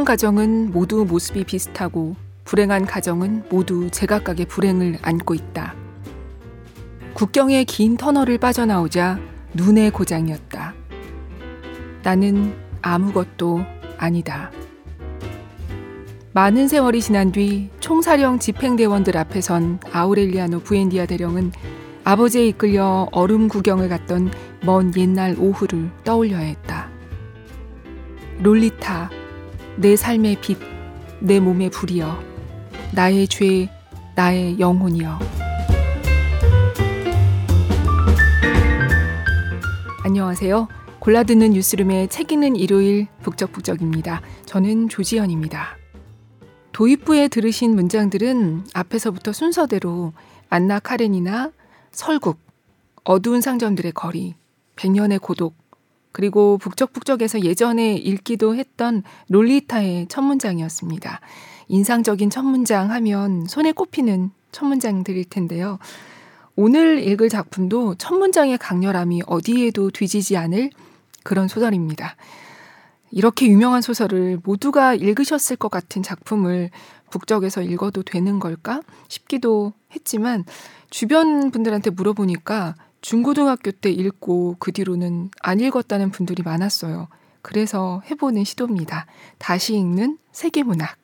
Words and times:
행복한 0.00 0.04
가정은 0.04 0.70
모두 0.72 1.04
모습이 1.04 1.44
비슷하고 1.44 2.16
불행한 2.44 2.86
가정은 2.86 3.44
모두 3.50 3.90
제각각의 3.90 4.46
불행을 4.46 4.98
안고 5.02 5.34
있다. 5.34 5.74
국경의 7.12 7.66
긴 7.66 7.98
터널을 7.98 8.38
빠져나오자 8.38 9.18
눈의 9.52 9.90
고장이었다. 9.90 10.72
나는 12.02 12.54
아무것도 12.80 13.60
아니다. 13.98 14.50
많은 16.32 16.66
세월이 16.66 17.02
지난 17.02 17.30
뒤 17.30 17.68
총사령 17.80 18.38
집행대원들 18.38 19.18
앞에선 19.18 19.80
아우렐리아노 19.92 20.60
부엔디아 20.60 21.04
대령은 21.04 21.52
아버지에 22.04 22.46
이끌려 22.46 23.06
얼음 23.12 23.48
구경을 23.48 23.90
갔던 23.90 24.30
먼 24.64 24.92
옛날 24.96 25.36
오후를 25.38 25.90
떠올려야 26.04 26.38
했다. 26.38 26.88
롤리타, 28.42 29.10
내 29.80 29.96
삶의 29.96 30.42
빛, 30.42 30.58
내 31.20 31.40
몸의 31.40 31.70
불이여, 31.70 32.22
나의 32.94 33.26
죄, 33.28 33.70
나의 34.14 34.60
영혼이여. 34.60 35.18
안녕하세요. 40.04 40.68
골라듣는 40.98 41.52
뉴스룸의 41.52 42.08
책 42.08 42.30
읽는 42.30 42.56
일요일 42.56 43.06
북적북적입니다. 43.22 44.20
저는 44.44 44.90
조지현입니다. 44.90 45.78
도입부에 46.72 47.28
들으신 47.28 47.74
문장들은 47.74 48.66
앞에서부터 48.74 49.32
순서대로 49.32 50.12
안나 50.50 50.78
카렌이나 50.80 51.52
설국, 51.90 52.38
어두운 53.02 53.40
상점들의 53.40 53.92
거리, 53.92 54.34
백년의 54.76 55.20
고독, 55.20 55.59
그리고 56.12 56.58
북적북적에서 56.58 57.42
예전에 57.42 57.94
읽기도 57.94 58.54
했던 58.54 59.02
롤리타의 59.28 60.06
첫 60.08 60.22
문장이었습니다. 60.22 61.20
인상적인 61.68 62.30
첫 62.30 62.42
문장 62.42 62.90
하면 62.90 63.46
손에 63.46 63.72
꼽히는 63.72 64.30
첫 64.50 64.66
문장들일 64.66 65.24
텐데요. 65.26 65.78
오늘 66.56 67.02
읽을 67.06 67.28
작품도 67.28 67.94
첫 67.96 68.14
문장의 68.14 68.58
강렬함이 68.58 69.22
어디에도 69.26 69.90
뒤지지 69.90 70.36
않을 70.36 70.70
그런 71.22 71.48
소설입니다. 71.48 72.16
이렇게 73.12 73.46
유명한 73.46 73.82
소설을 73.82 74.40
모두가 74.44 74.94
읽으셨을 74.94 75.56
것 75.56 75.70
같은 75.70 76.02
작품을 76.02 76.70
북적에서 77.10 77.62
읽어도 77.62 78.02
되는 78.02 78.38
걸까 78.38 78.82
싶기도 79.08 79.72
했지만 79.94 80.44
주변 80.90 81.50
분들한테 81.50 81.90
물어보니까 81.90 82.74
중고등학교 83.00 83.70
때 83.70 83.90
읽고 83.90 84.56
그 84.58 84.72
뒤로는 84.72 85.30
안 85.40 85.60
읽었다는 85.60 86.10
분들이 86.10 86.42
많았어요. 86.42 87.08
그래서 87.42 88.02
해보는 88.10 88.44
시도입니다. 88.44 89.06
다시 89.38 89.74
읽는 89.76 90.18
세계문학. 90.32 90.96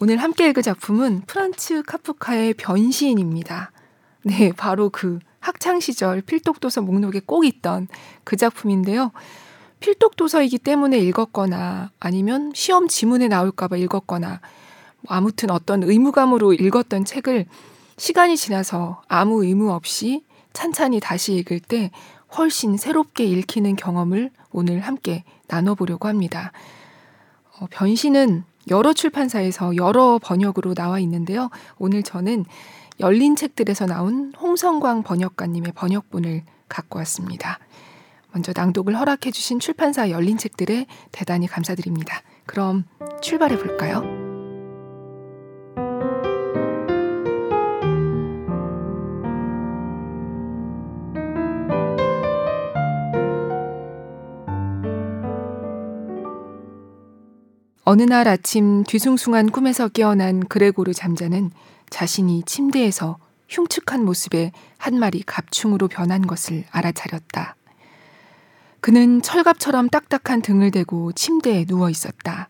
오늘 0.00 0.16
함께 0.16 0.48
읽을 0.48 0.62
작품은 0.62 1.22
프란츠 1.26 1.82
카프카의 1.82 2.54
변신입니다. 2.54 3.72
네, 4.24 4.52
바로 4.52 4.88
그 4.88 5.18
학창시절 5.40 6.22
필독도서 6.22 6.82
목록에 6.82 7.20
꼭 7.24 7.44
있던 7.44 7.88
그 8.24 8.36
작품인데요. 8.36 9.12
필독도서이기 9.80 10.58
때문에 10.58 10.98
읽었거나 10.98 11.90
아니면 12.00 12.52
시험 12.54 12.88
지문에 12.88 13.28
나올까봐 13.28 13.76
읽었거나 13.76 14.40
뭐 15.02 15.16
아무튼 15.16 15.50
어떤 15.50 15.82
의무감으로 15.82 16.54
읽었던 16.54 17.04
책을 17.04 17.46
시간이 17.96 18.36
지나서 18.36 19.02
아무 19.08 19.44
의무 19.44 19.72
없이 19.72 20.24
찬찬히 20.52 21.00
다시 21.00 21.34
읽을 21.34 21.60
때 21.60 21.90
훨씬 22.36 22.76
새롭게 22.76 23.24
읽히는 23.24 23.76
경험을 23.76 24.30
오늘 24.50 24.80
함께 24.80 25.24
나눠보려고 25.48 26.08
합니다. 26.08 26.52
어, 27.58 27.66
변신은 27.70 28.44
여러 28.70 28.92
출판사에서 28.92 29.76
여러 29.76 30.18
번역으로 30.22 30.74
나와 30.74 30.98
있는데요. 31.00 31.50
오늘 31.78 32.02
저는 32.02 32.44
열린 33.00 33.36
책들에서 33.36 33.86
나온 33.86 34.32
홍성광 34.40 35.02
번역가님의 35.02 35.72
번역본을 35.74 36.42
갖고 36.68 36.98
왔습니다. 37.00 37.58
먼저 38.32 38.52
낭독을 38.54 38.98
허락해 38.98 39.30
주신 39.30 39.60
출판사 39.60 40.08
열린 40.10 40.38
책들에 40.38 40.86
대단히 41.10 41.46
감사드립니다. 41.46 42.22
그럼 42.46 42.84
출발해 43.20 43.58
볼까요? 43.58 44.31
어느 57.84 58.02
날 58.02 58.28
아침 58.28 58.84
뒤숭숭한 58.84 59.50
꿈에서 59.50 59.88
깨어난 59.88 60.46
그레고르 60.46 60.94
잠자는 60.94 61.50
자신이 61.90 62.44
침대에서 62.44 63.18
흉측한 63.48 64.04
모습에 64.04 64.52
한 64.78 65.00
마리 65.00 65.20
갑충으로 65.24 65.88
변한 65.88 66.24
것을 66.24 66.64
알아차렸다. 66.70 67.56
그는 68.80 69.20
철갑처럼 69.20 69.88
딱딱한 69.88 70.42
등을 70.42 70.70
대고 70.70 71.10
침대에 71.12 71.64
누워 71.64 71.90
있었다. 71.90 72.48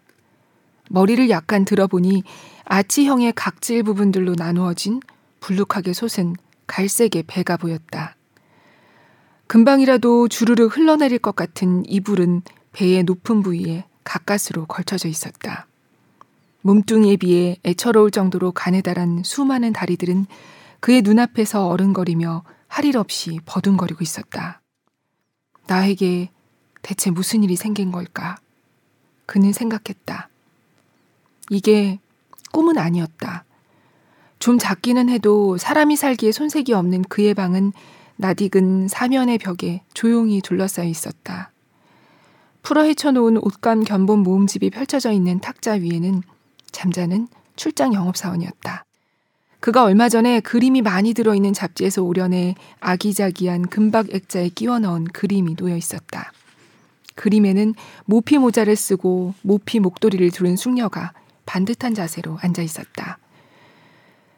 머리를 0.90 1.30
약간 1.30 1.64
들어보니 1.64 2.24
아치형의 2.66 3.32
각질 3.34 3.82
부분들로 3.84 4.34
나누어진 4.36 5.00
불룩하게 5.40 5.94
솟은 5.94 6.36
갈색의 6.66 7.24
배가 7.26 7.56
보였다. 7.56 8.16
금방이라도 9.46 10.28
주르륵 10.28 10.76
흘러내릴 10.76 11.18
것 11.18 11.34
같은 11.34 11.84
이불은 11.86 12.42
배의 12.72 13.04
높은 13.04 13.42
부위에 13.42 13.86
가까스로 14.04 14.66
걸쳐져 14.66 15.08
있었다. 15.08 15.66
몸뚱이에 16.62 17.16
비해 17.16 17.56
애처로울 17.64 18.10
정도로 18.10 18.52
가느다란 18.52 19.22
수많은 19.24 19.72
다리들은 19.72 20.26
그의 20.80 21.02
눈앞에서 21.02 21.66
어른거리며 21.68 22.44
할 22.68 22.86
일 22.86 22.96
없이 22.96 23.38
버둥거리고 23.44 23.98
있었다. 24.02 24.62
나에게 25.66 26.30
대체 26.80 27.10
무슨 27.10 27.42
일이 27.44 27.54
생긴 27.54 27.92
걸까? 27.92 28.36
그는 29.26 29.52
생각했다. 29.52 30.28
이게 31.50 32.00
꿈은 32.50 32.78
아니었다. 32.78 33.44
좀 34.38 34.58
작기는 34.58 35.08
해도 35.08 35.58
사람이 35.58 35.96
살기에 35.96 36.32
손색이 36.32 36.72
없는 36.72 37.02
그의 37.02 37.34
방은 37.34 37.72
낯익은 38.16 38.88
사면의 38.88 39.38
벽에 39.38 39.82
조용히 39.94 40.40
둘러싸여 40.40 40.86
있었다. 40.88 41.52
풀어 42.62 42.84
헤쳐놓은 42.84 43.38
옷감 43.38 43.82
견본 43.84 44.20
모음집이 44.20 44.70
펼쳐져 44.70 45.10
있는 45.10 45.40
탁자 45.40 45.72
위에는 45.72 46.22
잠자는 46.70 47.28
출장 47.56 47.92
영업사원이었다. 47.92 48.84
그가 49.60 49.84
얼마 49.84 50.08
전에 50.08 50.40
그림이 50.40 50.82
많이 50.82 51.12
들어있는 51.12 51.52
잡지에서 51.52 52.02
오려내 52.02 52.54
아기자기한 52.80 53.68
금박 53.68 54.12
액자에 54.12 54.48
끼워 54.48 54.78
넣은 54.78 55.04
그림이 55.04 55.54
놓여 55.56 55.76
있었다. 55.76 56.32
그림에는 57.14 57.74
모피 58.04 58.38
모자를 58.38 58.74
쓰고 58.74 59.34
모피 59.42 59.80
목도리를 59.80 60.30
두른 60.30 60.56
숙녀가 60.56 61.12
반듯한 61.46 61.94
자세로 61.94 62.38
앉아 62.40 62.62
있었다. 62.62 63.18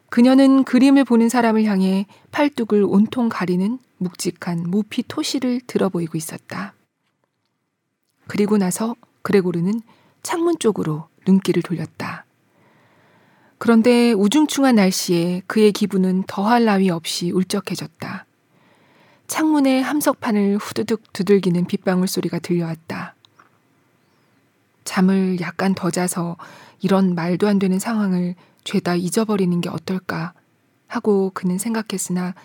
그녀는 0.09 0.63
그림을 0.63 1.05
보는 1.05 1.29
사람을 1.29 1.63
향해 1.65 2.05
팔뚝을 2.31 2.83
온통 2.83 3.29
가리는 3.29 3.79
묵직한 3.97 4.69
모피 4.69 5.03
토시를 5.07 5.61
들어 5.65 5.89
보이고 5.89 6.17
있었다. 6.17 6.73
그리고 8.27 8.57
나서 8.57 8.95
그레고르는 9.21 9.81
창문 10.23 10.59
쪽으로 10.59 11.07
눈길을 11.27 11.61
돌렸다. 11.61 12.25
그런데 13.57 14.11
우중충한 14.11 14.75
날씨에 14.75 15.41
그의 15.47 15.71
기분은 15.71 16.23
더할 16.27 16.65
나위 16.65 16.89
없이 16.89 17.31
울적해졌다. 17.31 18.25
창문에 19.27 19.81
함석판을 19.81 20.57
후두둑 20.57 21.13
두들기는 21.13 21.65
빗방울 21.65 22.07
소리가 22.07 22.39
들려왔다. 22.39 23.15
잠을 24.83 25.39
약간 25.41 25.73
더 25.73 25.89
자서 25.89 26.37
이런 26.79 27.15
말도 27.15 27.47
안 27.47 27.57
되는 27.57 27.79
상황을 27.79 28.35
죄다 28.63 28.95
잊어버리는 28.95 29.59
게 29.61 29.69
어떨까 29.69 30.33
하고 30.87 31.31
그는 31.33 31.57
생각했으나 31.57 32.35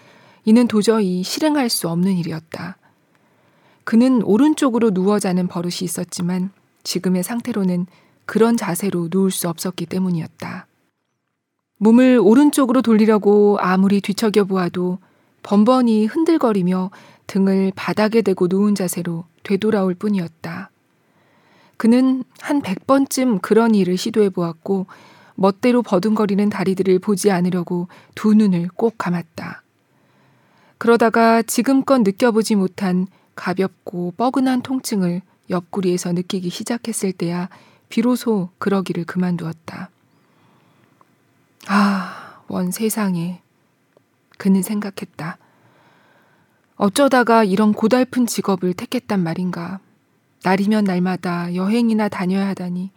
이는 0.45 0.67
도저히 0.67 1.23
실행할 1.23 1.69
수 1.69 1.89
없는 1.89 2.17
일이었다. 2.17 2.79
그는 3.91 4.23
오른쪽으로 4.23 4.93
누워 4.93 5.19
자는 5.19 5.49
버릇이 5.49 5.79
있었지만 5.83 6.53
지금의 6.85 7.25
상태로는 7.25 7.89
그런 8.25 8.57
자세로 8.57 9.09
누울 9.11 9.33
수 9.33 9.49
없었기 9.49 9.87
때문이었다. 9.87 10.69
몸을 11.79 12.21
오른쪽으로 12.23 12.83
돌리려고 12.83 13.59
아무리 13.59 14.01
뒤척여 14.01 14.45
보아도 14.45 14.99
번번이 15.43 16.07
흔들거리며 16.07 16.93
등을 17.27 17.73
바닥에 17.75 18.23
대고 18.23 18.47
누운 18.49 18.77
자세로 18.77 19.25
되돌아올 19.43 19.97
뿐이었다. 19.97 20.71
그는 21.77 22.23
한백 22.39 22.87
번쯤 22.87 23.41
그런 23.41 23.75
일을 23.75 23.97
시도해 23.97 24.31
보았고 24.31 24.87
멋대로 25.35 25.83
버둥거리는 25.83 26.49
다리들을 26.49 27.01
보지 27.01 27.33
않으려고 27.33 27.89
두 28.15 28.35
눈을 28.35 28.69
꼭 28.77 28.95
감았다. 28.99 29.65
그러다가 30.79 31.43
지금껏 31.43 31.99
느껴보지 32.03 32.55
못한 32.55 33.09
가볍고 33.41 34.13
뻐근한 34.19 34.61
통증을 34.61 35.23
옆구리에서 35.49 36.13
느끼기 36.13 36.51
시작했을 36.51 37.13
때야 37.13 37.49
비로소 37.89 38.51
그러기를 38.59 39.05
그만두었다. 39.05 39.89
아, 41.67 42.43
원 42.49 42.71
세상에. 42.71 43.41
그는 44.37 44.61
생각했다. 44.61 45.39
어쩌다가 46.77 47.43
이런 47.43 47.73
고달픈 47.73 48.27
직업을 48.27 48.75
택했단 48.75 49.23
말인가. 49.23 49.81
날이면 50.43 50.85
날마다 50.85 51.55
여행이나 51.55 52.11
다녀야 52.11 52.47
하다니. 52.49 52.91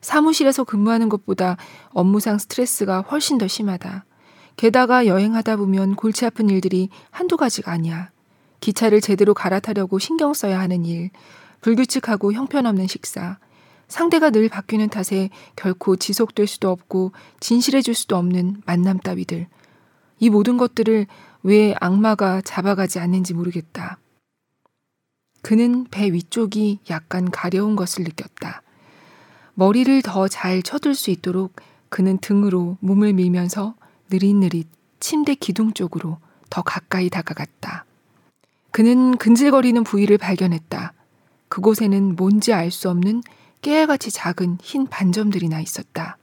사무실에서 0.00 0.64
근무하는 0.64 1.08
것보다 1.08 1.56
업무상 1.90 2.38
스트레스가 2.38 3.02
훨씬 3.02 3.38
더 3.38 3.46
심하다. 3.46 4.04
게다가 4.56 5.06
여행하다 5.06 5.56
보면 5.56 5.94
골치 5.94 6.26
아픈 6.26 6.50
일들이 6.50 6.88
한두 7.10 7.36
가지가 7.36 7.70
아니야. 7.70 8.10
기차를 8.60 9.00
제대로 9.00 9.34
갈아타려고 9.34 9.98
신경 9.98 10.34
써야 10.34 10.60
하는 10.60 10.84
일, 10.84 11.10
불규칙하고 11.60 12.32
형편없는 12.32 12.86
식사, 12.86 13.38
상대가 13.88 14.30
늘 14.30 14.48
바뀌는 14.48 14.90
탓에 14.90 15.30
결코 15.56 15.96
지속될 15.96 16.46
수도 16.46 16.70
없고 16.70 17.12
진실해질 17.40 17.94
수도 17.94 18.16
없는 18.16 18.62
만남 18.66 18.98
따위들. 18.98 19.46
이 20.18 20.30
모든 20.30 20.56
것들을 20.58 21.06
왜 21.42 21.74
악마가 21.80 22.40
잡아가지 22.42 22.98
않는지 22.98 23.32
모르겠다. 23.34 23.98
그는 25.42 25.86
배 25.90 26.12
위쪽이 26.12 26.80
약간 26.90 27.30
가려운 27.30 27.76
것을 27.76 28.04
느꼈다. 28.04 28.62
머리를 29.54 30.02
더 30.02 30.28
잘 30.28 30.62
쳐들 30.62 30.94
수 30.94 31.10
있도록 31.10 31.54
그는 31.88 32.18
등으로 32.18 32.76
몸을 32.80 33.14
밀면서 33.14 33.74
느릿느릿 34.10 34.68
침대 35.00 35.34
기둥 35.34 35.72
쪽으로 35.72 36.18
더 36.50 36.62
가까이 36.62 37.08
다가갔다. 37.08 37.84
그는 38.70 39.16
근질거리는 39.16 39.82
부위를 39.84 40.18
발견했다. 40.18 40.92
그곳에는 41.48 42.16
뭔지 42.16 42.52
알 42.52 42.70
수 42.70 42.90
없는 42.90 43.22
깨알같이 43.62 44.10
작은 44.10 44.58
흰 44.62 44.86
반점들이 44.86 45.48
나 45.48 45.60
있었다. 45.60 46.16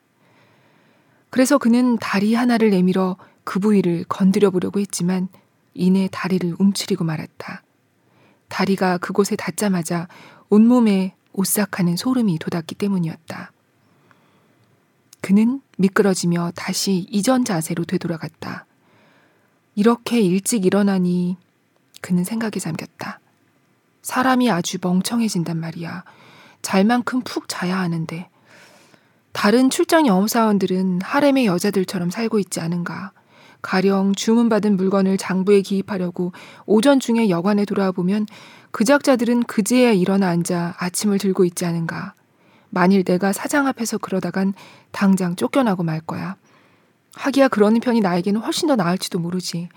그래서 1.30 1.58
그는 1.58 1.98
다리 1.98 2.34
하나를 2.34 2.70
내밀어 2.70 3.18
그 3.44 3.60
부위를 3.60 4.06
건드려 4.08 4.52
보려고 4.52 4.80
했지만 4.80 5.28
이내 5.74 6.08
다리를 6.12 6.56
움츠리고 6.58 7.04
말았다. 7.04 7.64
다리가 8.48 9.00
그곳에 9.00 9.36
닿자마자 9.36 10.08
온몸에 10.50 11.16
오싹하는 11.34 11.98
소름이 11.98 12.40
돋았기 12.40 12.76
때문이었다. 12.76 13.52
그는 15.20 15.62
미끄러지며 15.78 16.52
다시 16.56 17.06
이전 17.10 17.44
자세로 17.44 17.84
되돌아갔다. 17.84 18.66
이렇게 19.76 20.22
일찍 20.22 20.66
일어나니 20.66 21.36
그는 22.06 22.24
생각에 22.24 22.60
잠겼다. 22.60 23.20
사람이 24.04 24.52
아주 24.52 24.78
멍청해진단 24.80 25.60
말이야. 25.60 26.04
잘만큼 26.62 27.22
푹 27.22 27.50
자야 27.50 27.80
하는데. 27.80 28.30
다른 29.32 29.72
출장 29.72 30.06
영업사원들은 30.06 31.02
하렘의 31.02 31.48
여자들처럼 31.48 32.12
살고 32.12 32.38
있지 32.38 32.60
않은가. 32.60 33.12
가령 33.64 34.14
주문받은 34.14 34.78
물건을 34.78 35.18
장부에 35.18 35.62
기입하려고 35.62 36.32
오전 36.68 37.00
중에 37.00 37.30
여관에 37.30 37.66
돌아와 37.66 37.92
보면 37.92 38.28
그작자들은 38.70 39.42
그제야 39.46 39.92
일어나 39.92 40.30
앉아 40.30 40.76
아침을 40.78 41.18
들고 41.18 41.44
있지 41.44 41.66
않은가. 41.66 42.14
만일 42.70 43.04
내가 43.04 43.34
사장 43.34 43.66
앞에서 43.66 43.98
그러다간 43.98 44.54
당장 44.92 45.36
쫓겨나고 45.36 45.82
말 45.82 46.02
거야. 46.02 46.36
하기야 47.16 47.48
그러는 47.48 47.80
편이 47.80 48.02
나에게는 48.02 48.42
훨씬 48.42 48.68
더 48.68 48.76
나을지도 48.76 49.18
모르지. 49.18 49.70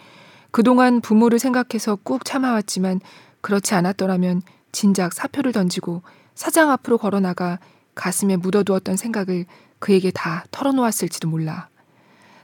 그동안 0.51 1.01
부모를 1.01 1.39
생각해서 1.39 1.97
꾹 1.97 2.25
참아왔지만 2.25 3.01
그렇지 3.41 3.75
않았더라면 3.75 4.43
진작 4.73 5.13
사표를 5.13 5.53
던지고 5.53 6.03
사장 6.35 6.71
앞으로 6.71 6.99
걸어나가 6.99 7.59
가슴에 7.95 8.37
묻어두었던 8.37 8.97
생각을 8.97 9.47
그에게 9.79 10.11
다 10.11 10.45
털어놓았을지도 10.51 11.29
몰라. 11.29 11.69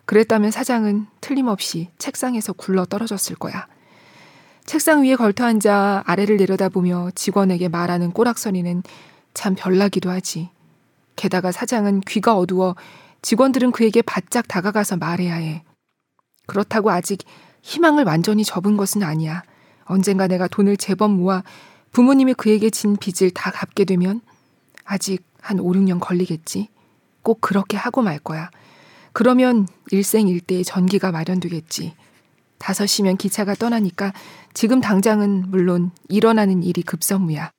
그랬다면 0.04 0.50
사장은 0.50 1.06
틀림없이 1.20 1.88
책상에서 1.98 2.52
굴러 2.52 2.84
떨어졌을 2.84 3.36
거야. 3.36 3.66
책상 4.66 5.04
위에 5.04 5.16
걸터 5.16 5.44
앉아 5.44 6.04
아래를 6.06 6.36
내려다보며 6.36 7.10
직원에게 7.14 7.68
말하는 7.68 8.12
꼬락서리는 8.12 8.82
참 9.34 9.54
별나기도 9.54 10.10
하지. 10.10 10.50
게다가 11.16 11.52
사장은 11.52 12.00
귀가 12.00 12.36
어두워 12.36 12.74
직원들은 13.22 13.72
그에게 13.72 14.02
바짝 14.02 14.48
다가가서 14.48 14.96
말해야 14.96 15.34
해. 15.34 15.64
그렇다고 16.46 16.90
아직 16.90 17.20
희망을 17.64 18.04
완전히 18.04 18.44
접은 18.44 18.76
것은 18.76 19.02
아니야. 19.02 19.42
언젠가 19.86 20.26
내가 20.26 20.46
돈을 20.48 20.76
제법 20.76 21.12
모아 21.12 21.42
부모님이 21.92 22.34
그에게 22.34 22.68
진 22.68 22.96
빚을 22.96 23.30
다 23.30 23.50
갚게 23.50 23.86
되면 23.86 24.20
아직 24.84 25.24
한 25.40 25.58
5, 25.58 25.72
6년 25.72 25.98
걸리겠지. 25.98 26.68
꼭 27.22 27.40
그렇게 27.40 27.78
하고 27.78 28.02
말 28.02 28.18
거야. 28.18 28.50
그러면 29.14 29.66
일생일대의 29.90 30.64
전기가 30.64 31.10
마련되겠지. 31.10 31.94
5시면 32.58 33.16
기차가 33.16 33.54
떠나니까 33.54 34.12
지금 34.52 34.80
당장은 34.80 35.44
물론 35.48 35.90
일어나는 36.08 36.62
일이 36.62 36.82
급선무야. 36.82 37.50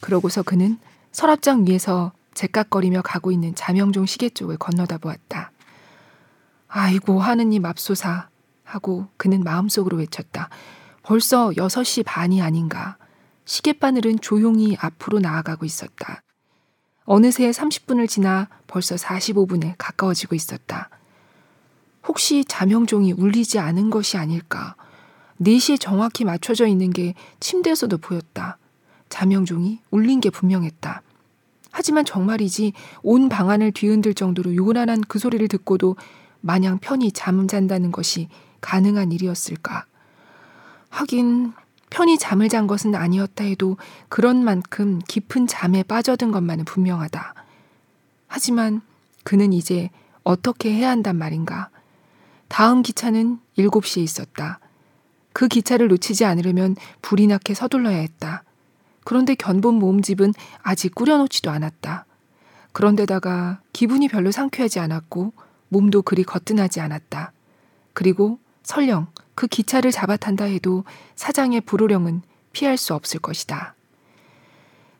그러고서 0.00 0.42
그는 0.42 0.78
서랍장 1.12 1.66
위에서 1.66 2.12
제깍거리며 2.32 3.02
가고 3.02 3.32
있는 3.32 3.54
자명종 3.54 4.06
시계 4.06 4.30
쪽을 4.30 4.56
건너다 4.56 4.98
보았다. 4.98 5.50
아이고 6.68 7.20
하느님 7.20 7.62
맙소사 7.62 8.28
하고 8.66 9.06
그는 9.16 9.42
마음속으로 9.42 9.96
외쳤다. 9.96 10.50
벌써 11.02 11.50
6시 11.50 12.04
반이 12.04 12.42
아닌가. 12.42 12.98
시계바늘은 13.46 14.18
조용히 14.20 14.76
앞으로 14.78 15.20
나아가고 15.20 15.64
있었다. 15.64 16.20
어느새 17.04 17.48
30분을 17.50 18.08
지나 18.08 18.48
벌써 18.66 18.96
45분에 18.96 19.76
가까워지고 19.78 20.34
있었다. 20.34 20.90
혹시 22.06 22.44
자명종이 22.44 23.12
울리지 23.12 23.60
않은 23.60 23.90
것이 23.90 24.16
아닐까. 24.16 24.74
4시에 25.40 25.78
정확히 25.78 26.24
맞춰져 26.24 26.66
있는 26.66 26.90
게 26.90 27.14
침대에서도 27.38 27.96
보였다. 27.98 28.58
자명종이 29.08 29.80
울린 29.90 30.20
게 30.20 30.30
분명했다. 30.30 31.02
하지만 31.70 32.04
정말이지 32.04 32.72
온 33.02 33.28
방안을 33.28 33.70
뒤흔들 33.72 34.14
정도로 34.14 34.56
요란한 34.56 35.02
그 35.02 35.18
소리를 35.18 35.46
듣고도 35.46 35.96
마냥 36.40 36.78
편히 36.78 37.12
잠 37.12 37.46
잔다는 37.46 37.92
것이 37.92 38.28
가능한 38.66 39.12
일이었을까. 39.12 39.86
하긴 40.88 41.52
편히 41.88 42.18
잠을 42.18 42.48
잔 42.48 42.66
것은 42.66 42.96
아니었다 42.96 43.44
해도 43.44 43.76
그런 44.08 44.42
만큼 44.42 44.98
깊은 45.06 45.46
잠에 45.46 45.84
빠져든 45.84 46.32
것만은 46.32 46.64
분명하다. 46.64 47.34
하지만 48.26 48.80
그는 49.22 49.52
이제 49.52 49.90
어떻게 50.24 50.72
해야 50.72 50.90
한단 50.90 51.16
말인가. 51.16 51.70
다음 52.48 52.82
기차는 52.82 53.38
7시에 53.56 54.02
있었다. 54.02 54.58
그 55.32 55.46
기차를 55.46 55.86
놓치지 55.86 56.24
않으려면 56.24 56.74
불이 57.02 57.28
나게 57.28 57.54
서둘러야 57.54 57.98
했다. 57.98 58.42
그런데 59.04 59.36
견본 59.36 59.74
모음집은 59.74 60.34
아직 60.62 60.92
꾸려놓지도 60.92 61.52
않았다. 61.52 62.04
그런데다가 62.72 63.60
기분이 63.72 64.08
별로 64.08 64.32
상쾌하지 64.32 64.80
않았고 64.80 65.32
몸도 65.68 66.02
그리 66.02 66.24
거뜬하지 66.24 66.80
않았다. 66.80 67.32
그리고 67.92 68.40
설령 68.66 69.06
그 69.36 69.46
기차를 69.46 69.92
잡아탄다 69.92 70.44
해도 70.46 70.82
사장의 71.14 71.60
불호령은 71.62 72.22
피할 72.52 72.76
수 72.76 72.94
없을 72.94 73.20
것이다. 73.20 73.76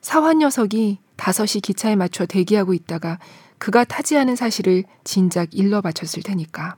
사환 0.01 0.39
녀석이 0.39 1.01
5시 1.17 1.63
기차에 1.63 1.97
맞춰 1.97 2.27
대기하고 2.27 2.75
있다가 2.75 3.19
그가 3.59 3.83
타지 3.83 4.17
않은 4.19 4.37
사실을 4.37 4.85
진작 5.03 5.53
일러 5.53 5.81
바쳤을 5.81 6.23
테니까. 6.23 6.77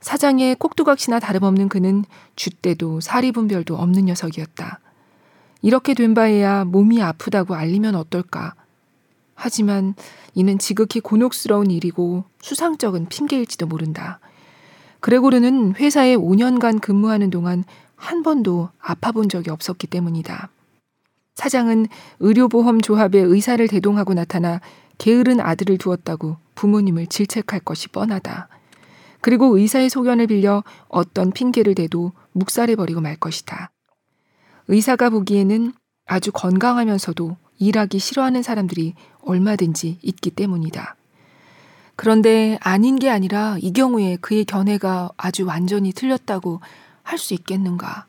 사장의 0.00 0.56
꼭두각시나 0.56 1.18
다름없는 1.18 1.70
그는 1.70 2.04
줏대도 2.36 3.00
사리분별도 3.00 3.74
없는 3.74 4.04
녀석이었다. 4.04 4.80
이렇게 5.62 5.94
된 5.94 6.12
바에야 6.12 6.66
몸이 6.66 7.00
아프다고 7.02 7.54
알리면 7.54 7.94
어떨까. 7.94 8.54
하지만 9.34 9.94
이는 10.34 10.58
지극히 10.58 11.00
곤혹스러운 11.00 11.70
일이고 11.70 12.24
수상적인 12.42 13.06
핑계일지도 13.06 13.66
모른다. 13.66 14.20
그레고르는 15.06 15.76
회사에 15.76 16.16
5년간 16.16 16.80
근무하는 16.80 17.30
동안 17.30 17.62
한 17.94 18.24
번도 18.24 18.70
아파 18.80 19.12
본 19.12 19.28
적이 19.28 19.50
없었기 19.50 19.86
때문이다. 19.86 20.48
사장은 21.36 21.86
의료보험 22.18 22.80
조합의 22.80 23.22
의사를 23.22 23.68
대동하고 23.68 24.14
나타나 24.14 24.60
게으른 24.98 25.38
아들을 25.38 25.78
두었다고 25.78 26.38
부모님을 26.56 27.06
질책할 27.06 27.60
것이 27.60 27.86
뻔하다. 27.90 28.48
그리고 29.20 29.56
의사의 29.56 29.90
소견을 29.90 30.26
빌려 30.26 30.64
어떤 30.88 31.30
핑계를 31.30 31.76
대도 31.76 32.10
묵살해버리고 32.32 33.00
말 33.00 33.14
것이다. 33.14 33.70
의사가 34.66 35.10
보기에는 35.10 35.72
아주 36.06 36.32
건강하면서도 36.32 37.36
일하기 37.60 38.00
싫어하는 38.00 38.42
사람들이 38.42 38.94
얼마든지 39.20 40.00
있기 40.02 40.30
때문이다. 40.30 40.96
그런데 41.96 42.58
아닌 42.60 42.96
게 42.96 43.10
아니라 43.10 43.56
이 43.60 43.72
경우에 43.72 44.16
그의 44.20 44.44
견해가 44.44 45.10
아주 45.16 45.46
완전히 45.46 45.92
틀렸다고 45.92 46.60
할 47.02 47.18
수 47.18 47.34
있겠는가. 47.34 48.06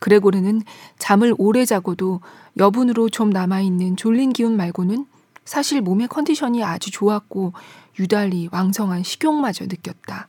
그레고르는 0.00 0.62
잠을 0.98 1.34
오래 1.38 1.64
자고도 1.64 2.20
여분으로 2.58 3.08
좀 3.08 3.30
남아있는 3.30 3.96
졸린 3.96 4.32
기운 4.32 4.56
말고는 4.56 5.06
사실 5.44 5.80
몸의 5.80 6.08
컨디션이 6.08 6.62
아주 6.62 6.90
좋았고 6.90 7.54
유달리 7.98 8.48
왕성한 8.52 9.02
식욕마저 9.02 9.64
느꼈다. 9.64 10.28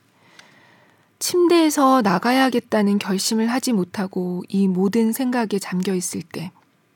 침대에서 1.20 2.02
나가야겠다는 2.02 3.00
결심을 3.00 3.48
하지 3.48 3.74
못하고 3.74 4.44
이 4.48 4.68
모든 4.68 5.12
생각에 5.12 5.60
잠겨 5.60 5.94
있을 5.94 6.22
때 6.22 6.52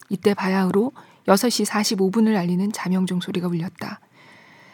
이때 0.10 0.34
바야흐로 0.34 0.92
6시 1.28 1.66
45분을 1.66 2.36
알리는 2.36 2.72
자명종 2.72 3.20
소리가 3.20 3.48
울렸다. 3.48 4.00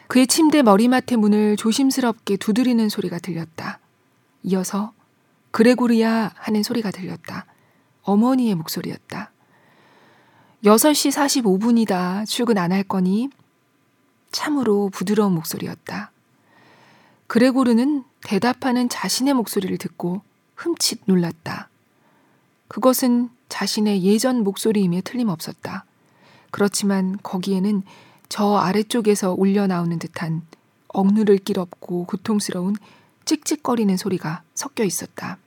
그의 0.08 0.26
침대 0.26 0.62
머리맡의 0.62 1.18
문을 1.18 1.56
조심스럽게 1.56 2.36
두드리는 2.36 2.88
소리가 2.88 3.18
들렸다. 3.18 3.80
이어서 4.44 4.92
그레고리야 5.50 6.32
하는 6.34 6.62
소리가 6.62 6.90
들렸다. 6.90 7.46
어머니의 8.02 8.54
목소리였다. 8.54 9.32
6시 10.64 11.42
45분이다. 11.42 12.26
출근 12.26 12.58
안 12.58 12.72
할 12.72 12.82
거니? 12.82 13.30
참으로 14.30 14.90
부드러운 14.90 15.32
목소리였다. 15.34 16.10
그레고르는 17.26 18.04
대답하는 18.22 18.88
자신의 18.88 19.34
목소리를 19.34 19.76
듣고 19.78 20.22
흠칫 20.54 21.00
놀랐다. 21.06 21.68
그것은 22.68 23.30
자신의 23.48 24.02
예전 24.04 24.44
목소리임에 24.44 25.00
틀림없었다. 25.00 25.84
그렇지만 26.50 27.16
거기에는 27.22 27.82
저 28.28 28.56
아래쪽에서 28.56 29.34
울려 29.36 29.66
나오는 29.66 29.98
듯한 29.98 30.42
억누를 30.88 31.38
길 31.38 31.58
없고 31.58 32.04
고통스러운 32.06 32.76
찍찍거리는 33.24 33.96
소리가 33.96 34.42
섞여 34.54 34.84
있었다. 34.84 35.38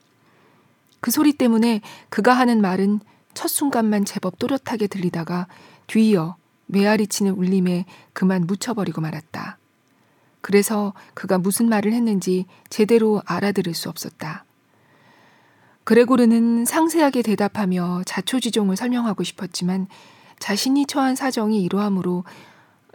그 1.02 1.12
소리 1.12 1.34
때문에 1.34 1.82
그가 2.10 2.34
하는 2.34 2.62
말은 2.62 3.00
첫 3.34 3.48
순간만 3.48 4.06
제법 4.06 4.38
또렷하게 4.38 4.88
들리다가 4.88 5.48
뒤이어 5.88 6.36
메아리 6.68 7.08
치는 7.08 7.34
울림에 7.34 7.86
그만 8.14 8.46
묻혀버리고 8.46 9.02
말았다. 9.02 9.58
그래서 10.42 10.94
그가 11.14 11.38
무슨 11.38 11.68
말을 11.68 11.94
했는지 11.94 12.46
제대로 12.70 13.22
알아들을 13.26 13.74
수 13.74 13.90
없었다. 13.90 14.46
그레고르는 15.84 16.66
상세하게 16.66 17.24
대답하며 17.24 18.04
자초지종을 18.06 18.76
설명하고 18.76 19.24
싶었지만 19.24 19.88
자신이 20.38 20.86
처한 20.86 21.16
사정이 21.16 21.64
이러하므로 21.64 22.24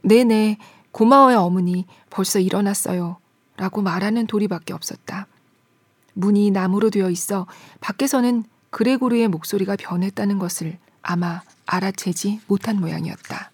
네네 0.04 0.58
고마워요 0.92 1.40
어머니 1.40 1.86
벌써 2.10 2.38
일어났어요 2.38 3.16
라고 3.56 3.82
말하는 3.82 4.26
도리밖에 4.26 4.72
없었다. 4.72 5.26
문이 6.12 6.50
나무로 6.50 6.90
되어 6.90 7.08
있어 7.10 7.46
밖에서는 7.80 8.44
그레고르의 8.70 9.28
목소리가 9.28 9.76
변했다는 9.76 10.38
것을 10.38 10.78
아마 11.02 11.42
알아채지 11.66 12.40
못한 12.46 12.80
모양이었다. 12.80 13.50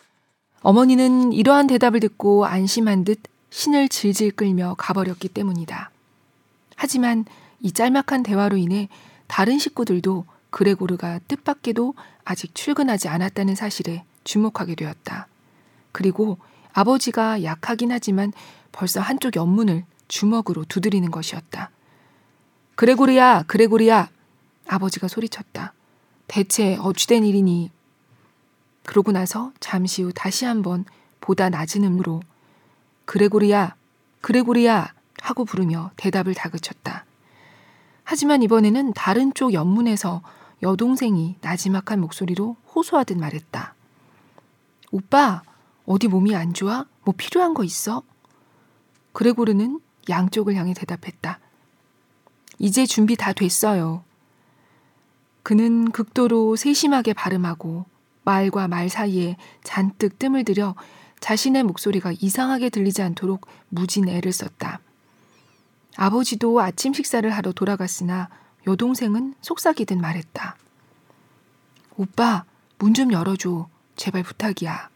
어머니는 0.62 1.32
이러한 1.32 1.66
대답을 1.66 2.00
듣고 2.00 2.46
안심한 2.46 3.04
듯 3.04 3.20
신을 3.50 3.88
질질 3.88 4.32
끌며 4.32 4.74
가버렸기 4.78 5.28
때문이다. 5.28 5.90
하지만 6.76 7.24
이 7.60 7.72
짤막한 7.72 8.22
대화로 8.22 8.56
인해 8.56 8.88
다른 9.26 9.58
식구들도 9.58 10.24
그레고르가 10.50 11.20
뜻밖에도 11.28 11.94
아직 12.24 12.54
출근하지 12.54 13.08
않았다는 13.08 13.54
사실에 13.54 14.04
주목하게 14.24 14.74
되었다. 14.74 15.28
그리고 15.92 16.38
아버지가 16.72 17.42
약하긴 17.42 17.92
하지만 17.92 18.32
벌써 18.72 19.00
한쪽 19.00 19.36
옆문을 19.36 19.84
주먹으로 20.08 20.64
두드리는 20.64 21.10
것이었다. 21.10 21.70
그레고리야, 22.76 23.44
그레고리야! 23.46 24.08
아버지가 24.66 25.08
소리쳤다. 25.08 25.74
대체 26.28 26.76
어찌된 26.76 27.24
일이니? 27.24 27.70
그러고 28.84 29.12
나서 29.12 29.52
잠시 29.60 30.02
후 30.02 30.12
다시 30.12 30.44
한번 30.44 30.84
보다 31.20 31.50
낮은 31.50 31.84
음으로 31.84 32.22
그레고리야, 33.04 33.74
그레고리야! 34.20 34.94
하고 35.20 35.44
부르며 35.44 35.90
대답을 35.96 36.34
다그쳤다. 36.34 37.04
하지만 38.04 38.42
이번에는 38.42 38.92
다른 38.94 39.34
쪽 39.34 39.52
옆문에서 39.52 40.22
여동생이 40.62 41.36
나지막한 41.40 42.00
목소리로 42.00 42.56
호소하듯 42.74 43.18
말했다. 43.18 43.74
오빠, 44.90 45.42
어디 45.90 46.06
몸이 46.06 46.36
안 46.36 46.54
좋아? 46.54 46.86
뭐 47.02 47.12
필요한 47.18 47.52
거 47.52 47.64
있어? 47.64 48.04
그레고르는 49.12 49.80
양쪽을 50.08 50.54
향해 50.54 50.72
대답했다. 50.72 51.40
이제 52.60 52.86
준비 52.86 53.16
다 53.16 53.32
됐어요. 53.32 54.04
그는 55.42 55.90
극도로 55.90 56.54
세심하게 56.54 57.12
발음하고 57.14 57.86
말과 58.22 58.68
말 58.68 58.88
사이에 58.88 59.36
잔뜩 59.64 60.16
뜸을 60.20 60.44
들여 60.44 60.76
자신의 61.18 61.64
목소리가 61.64 62.12
이상하게 62.20 62.70
들리지 62.70 63.02
않도록 63.02 63.48
무진 63.68 64.08
애를 64.08 64.32
썼다. 64.32 64.78
아버지도 65.96 66.60
아침 66.60 66.94
식사를 66.94 67.28
하러 67.28 67.50
돌아갔으나 67.50 68.28
여동생은 68.64 69.34
속삭이듯 69.40 69.98
말했다. 69.98 70.56
오빠, 71.96 72.44
문 72.78 72.94
좀 72.94 73.12
열어줘. 73.12 73.68
제발 73.96 74.22
부탁이야. 74.22 74.88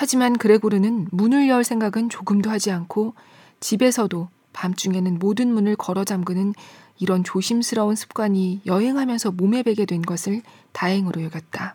하지만 0.00 0.38
그레고르는 0.38 1.08
문을 1.10 1.48
열 1.48 1.64
생각은 1.64 2.08
조금도 2.08 2.50
하지 2.50 2.70
않고 2.70 3.14
집에서도 3.58 4.28
밤중에는 4.52 5.18
모든 5.18 5.52
문을 5.52 5.74
걸어 5.74 6.04
잠그는 6.04 6.54
이런 7.00 7.24
조심스러운 7.24 7.96
습관이 7.96 8.60
여행하면서 8.64 9.32
몸에 9.32 9.64
배게 9.64 9.86
된 9.86 10.00
것을 10.02 10.42
다행으로 10.70 11.24
여겼다. 11.24 11.74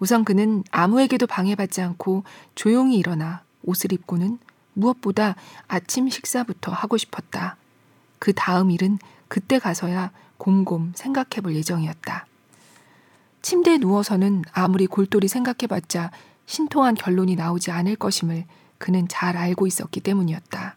우선 0.00 0.24
그는 0.24 0.64
아무에게도 0.72 1.28
방해받지 1.28 1.82
않고 1.82 2.24
조용히 2.56 2.96
일어나 2.96 3.44
옷을 3.62 3.92
입고는 3.92 4.40
무엇보다 4.72 5.36
아침 5.68 6.08
식사부터 6.08 6.72
하고 6.72 6.96
싶었다. 6.96 7.58
그 8.18 8.32
다음 8.34 8.72
일은 8.72 8.98
그때 9.28 9.60
가서야 9.60 10.10
곰곰 10.36 10.94
생각해 10.96 11.42
볼 11.44 11.54
예정이었다. 11.54 12.26
침대에 13.40 13.78
누워서는 13.78 14.42
아무리 14.50 14.88
골똘히 14.88 15.28
생각해봤자 15.28 16.10
신통한 16.48 16.94
결론이 16.94 17.36
나오지 17.36 17.70
않을 17.70 17.96
것임을 17.96 18.46
그는 18.78 19.06
잘 19.06 19.36
알고 19.36 19.66
있었기 19.66 20.00
때문이었다. 20.00 20.76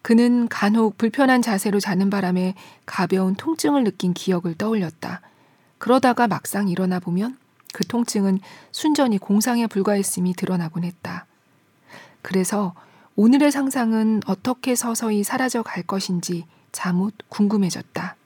그는 0.00 0.46
간혹 0.48 0.96
불편한 0.96 1.42
자세로 1.42 1.80
자는 1.80 2.08
바람에 2.08 2.54
가벼운 2.86 3.34
통증을 3.34 3.82
느낀 3.82 4.14
기억을 4.14 4.54
떠올렸다. 4.54 5.22
그러다가 5.78 6.28
막상 6.28 6.68
일어나 6.68 7.00
보면 7.00 7.36
그 7.72 7.84
통증은 7.84 8.38
순전히 8.70 9.18
공상에 9.18 9.66
불과했음이 9.66 10.34
드러나곤 10.34 10.84
했다. 10.84 11.26
그래서 12.22 12.74
오늘의 13.16 13.50
상상은 13.50 14.20
어떻게 14.26 14.76
서서히 14.76 15.24
사라져 15.24 15.64
갈 15.64 15.82
것인지 15.82 16.46
자못 16.70 17.14
궁금해졌다. 17.28 18.16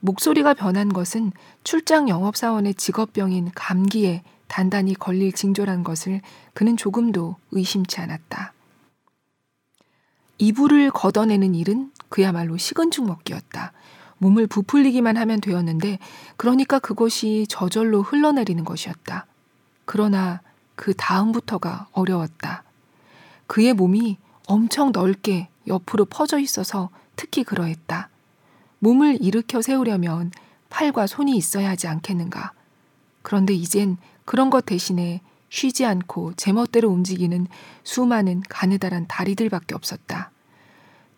목소리가 0.00 0.52
변한 0.52 0.90
것은 0.90 1.32
출장 1.64 2.10
영업사원의 2.10 2.74
직업병인 2.74 3.52
감기에 3.54 4.22
단단히 4.48 4.94
걸릴 4.94 5.32
징조란 5.32 5.84
것을 5.84 6.20
그는 6.54 6.76
조금도 6.76 7.36
의심치 7.52 8.00
않았다. 8.00 8.52
이불을 10.38 10.90
걷어내는 10.90 11.54
일은 11.54 11.92
그야말로 12.08 12.56
식은 12.56 12.90
죽 12.90 13.06
먹기였다. 13.06 13.72
몸을 14.18 14.46
부풀리기만 14.46 15.16
하면 15.16 15.40
되었는데, 15.40 15.98
그러니까 16.36 16.78
그것이 16.78 17.46
저절로 17.48 18.02
흘러내리는 18.02 18.64
것이었다. 18.64 19.26
그러나 19.84 20.40
그 20.74 20.94
다음부터가 20.94 21.88
어려웠다. 21.92 22.64
그의 23.46 23.74
몸이 23.74 24.18
엄청 24.46 24.92
넓게 24.92 25.48
옆으로 25.66 26.04
퍼져 26.04 26.38
있어서 26.38 26.90
특히 27.16 27.44
그러했다. 27.44 28.08
몸을 28.78 29.18
일으켜 29.20 29.60
세우려면 29.60 30.30
팔과 30.70 31.06
손이 31.06 31.36
있어야 31.36 31.70
하지 31.70 31.88
않겠는가. 31.88 32.52
그런데 33.22 33.54
이젠 33.54 33.96
그런 34.28 34.50
것 34.50 34.66
대신에 34.66 35.22
쉬지 35.48 35.86
않고 35.86 36.34
제멋대로 36.34 36.90
움직이는 36.90 37.46
수많은 37.82 38.42
가느다란 38.46 39.06
다리들밖에 39.08 39.74
없었다. 39.74 40.32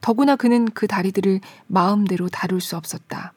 더구나 0.00 0.37
그는 0.37 0.67
그 0.67 0.87
다리들을 0.87 1.40
마음대로 1.67 2.29
다룰 2.29 2.61
수 2.61 2.76
없었다. 2.76 3.33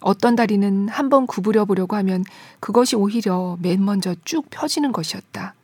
어떤 0.00 0.34
다리는 0.34 0.88
한번 0.88 1.28
구부려 1.28 1.66
보려고 1.66 1.94
하면 1.94 2.24
그것이 2.58 2.96
오히려 2.96 3.56
맨 3.60 3.84
먼저 3.84 4.16
쭉 4.24 4.50
펴지는 4.50 4.90
것이었다. 4.90 5.54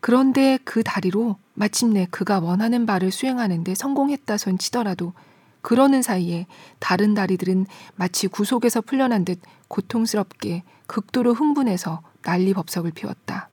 그런데 0.00 0.58
그 0.64 0.82
다리로 0.82 1.36
마침내 1.54 2.08
그가 2.10 2.40
원하는 2.40 2.84
바를 2.84 3.12
수행하는데 3.12 3.76
성공했다 3.76 4.38
손 4.38 4.58
치더라도 4.58 5.12
그러는 5.60 6.02
사이에 6.02 6.48
다른 6.80 7.14
다리들은 7.14 7.66
마치 7.94 8.26
구속에서 8.26 8.80
풀려난 8.80 9.24
듯 9.24 9.38
고통스럽게 9.68 10.64
극도로 10.88 11.32
흥분해서 11.32 12.02
난리법석을 12.24 12.92
피웠다. 12.92 13.50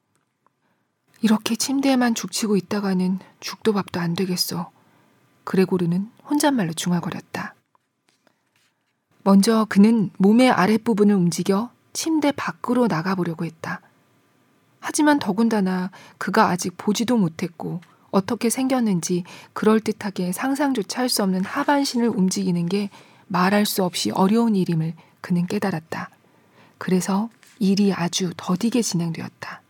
이렇게 1.22 1.56
침대에만 1.56 2.16
죽치고 2.16 2.56
있다가는 2.58 3.20
죽도 3.40 3.74
밥도 3.74 4.00
안 4.00 4.14
되겠어. 4.16 4.72
그레고르는 5.44 6.10
혼잣말로 6.30 6.74
중얼거렸다. 6.74 7.56
먼저 9.24 9.66
그는 9.70 10.10
몸의 10.18 10.50
아랫부분을 10.50 11.14
움직여 11.14 11.70
침대 11.94 12.32
밖으로 12.32 12.88
나가보려고 12.88 13.46
했다. 13.46 13.82
하지만 14.80 15.20
더군다나 15.20 15.92
그가 16.18 16.50
아직 16.50 16.76
보지도 16.78 17.18
못했고 17.18 17.82
어떻게 18.10 18.50
생겼는지 18.50 19.24
그럴듯하게 19.54 20.32
상상조차 20.32 21.02
할 21.02 21.10
수 21.10 21.22
없는 21.24 21.46
하반신을 21.46 22.08
움직이는 22.08 22.68
게 22.68 22.90
말할 23.28 23.66
수 23.66 23.84
없이 23.84 24.12
어려운 24.12 24.56
일임을 24.56 24.94
그는 25.22 25.46
깨달았다. 25.46 26.10
그래서 26.78 27.30
일이 27.62 27.94
아주 27.94 28.32
더디게 28.38 28.82
진행되었다. 28.82 29.62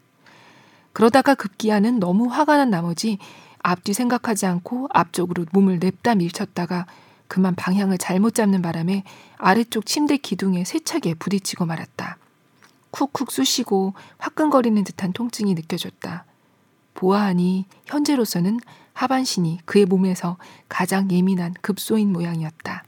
그러다가 0.93 1.35
급기야는 1.35 1.99
너무 1.99 2.27
화가 2.27 2.55
난 2.55 2.69
나머지 2.69 3.17
앞뒤 3.59 3.93
생각하지 3.93 4.45
않고 4.45 4.87
앞쪽으로 4.91 5.45
몸을 5.51 5.79
냅다 5.79 6.15
밀쳤다가 6.15 6.85
그만 7.27 7.53
방향을 7.53 7.97
잘못 7.97 8.33
잡는 8.33 8.61
바람에 8.61 9.03
아래쪽 9.37 9.85
침대 9.85 10.15
기둥에 10.17 10.63
세차게 10.63 11.15
부딪히고 11.15 11.65
말았다. 11.65 12.17
쿡쿡 12.91 13.29
쑤시고 13.29 13.93
화끈거리는 14.17 14.81
듯한 14.85 15.11
통증이 15.11 15.53
느껴졌다. 15.53 16.25
보아하니 16.93 17.65
현재로서는 17.85 18.59
하반신이 18.93 19.59
그의 19.65 19.85
몸에서 19.85 20.37
가장 20.69 21.11
예민한 21.11 21.53
급소인 21.61 22.11
모양이었다. 22.13 22.85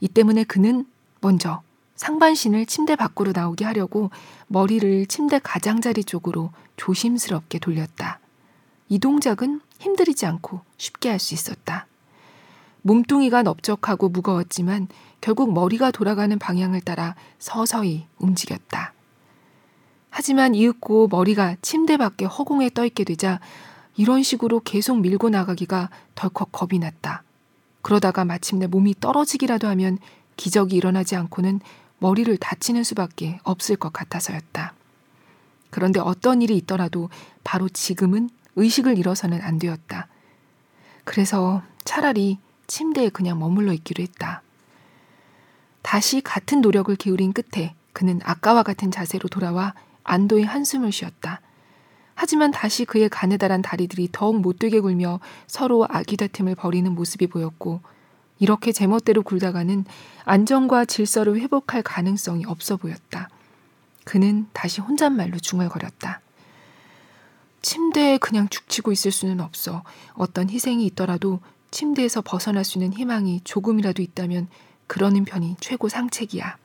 이 0.00 0.08
때문에 0.08 0.44
그는 0.44 0.86
먼저 1.22 1.62
상반신을 1.96 2.66
침대 2.66 2.96
밖으로 2.96 3.32
나오게 3.32 3.64
하려고 3.64 4.10
머리를 4.48 5.06
침대 5.06 5.38
가장자리 5.38 6.04
쪽으로 6.04 6.50
조심스럽게 6.76 7.58
돌렸다. 7.58 8.18
이 8.88 8.98
동작은 8.98 9.60
힘들이지 9.78 10.26
않고 10.26 10.60
쉽게 10.76 11.10
할 11.10 11.18
수 11.18 11.34
있었다. 11.34 11.86
몸뚱이가 12.82 13.42
넓적하고 13.42 14.10
무거웠지만 14.10 14.88
결국 15.20 15.54
머리가 15.54 15.90
돌아가는 15.90 16.38
방향을 16.38 16.82
따라 16.82 17.14
서서히 17.38 18.06
움직였다. 18.18 18.92
하지만 20.10 20.54
이윽고 20.54 21.08
머리가 21.08 21.56
침대 21.62 21.96
밖에 21.96 22.24
허공에 22.26 22.70
떠 22.74 22.84
있게 22.84 23.04
되자 23.04 23.40
이런 23.96 24.22
식으로 24.22 24.60
계속 24.60 25.00
밀고 25.00 25.30
나가기가 25.30 25.88
덜컥 26.14 26.52
겁이 26.52 26.78
났다. 26.78 27.22
그러다가 27.80 28.24
마침내 28.24 28.66
몸이 28.66 28.96
떨어지기라도 29.00 29.66
하면 29.68 29.98
기적이 30.36 30.76
일어나지 30.76 31.16
않고는 31.16 31.60
머리를 32.04 32.36
다치는 32.36 32.84
수밖에 32.84 33.40
없을 33.44 33.76
것 33.76 33.90
같아서였다. 33.90 34.74
그런데 35.70 36.00
어떤 36.00 36.42
일이 36.42 36.54
있더라도 36.58 37.08
바로 37.44 37.66
지금은 37.70 38.28
의식을 38.56 38.98
잃어서는 38.98 39.40
안 39.40 39.58
되었다. 39.58 40.08
그래서 41.04 41.62
차라리 41.84 42.38
침대에 42.66 43.08
그냥 43.08 43.38
머물러 43.38 43.72
있기로 43.72 44.02
했다. 44.02 44.42
다시 45.80 46.20
같은 46.20 46.60
노력을 46.60 46.94
기울인 46.94 47.32
끝에 47.32 47.74
그는 47.94 48.20
아까와 48.22 48.64
같은 48.64 48.90
자세로 48.90 49.30
돌아와 49.30 49.72
안도의 50.02 50.44
한숨을 50.44 50.92
쉬었다. 50.92 51.40
하지만 52.14 52.50
다시 52.50 52.84
그의 52.84 53.08
가느다란 53.08 53.62
다리들이 53.62 54.10
더욱 54.12 54.42
못되게 54.42 54.78
굴며 54.80 55.20
서로 55.46 55.86
아기다툼을 55.88 56.54
벌이는 56.54 56.94
모습이 56.94 57.28
보였고 57.28 57.80
이렇게 58.44 58.72
제멋대로 58.72 59.22
굴다가는 59.22 59.86
안정과 60.26 60.84
질서를 60.84 61.40
회복할 61.40 61.82
가능성이 61.82 62.44
없어 62.44 62.76
보였다. 62.76 63.30
그는 64.04 64.46
다시 64.52 64.82
혼잣말로 64.82 65.38
중얼거렸다. 65.38 66.20
침대에 67.62 68.18
그냥 68.18 68.50
죽치고 68.50 68.92
있을 68.92 69.12
수는 69.12 69.40
없어. 69.40 69.82
어떤 70.12 70.50
희생이 70.50 70.84
있더라도 70.88 71.40
침대에서 71.70 72.20
벗어날 72.20 72.64
수 72.64 72.76
있는 72.76 72.92
희망이 72.92 73.40
조금이라도 73.44 74.02
있다면 74.02 74.48
그러는 74.88 75.24
편이 75.24 75.56
최고 75.60 75.88
상책이야. 75.88 76.58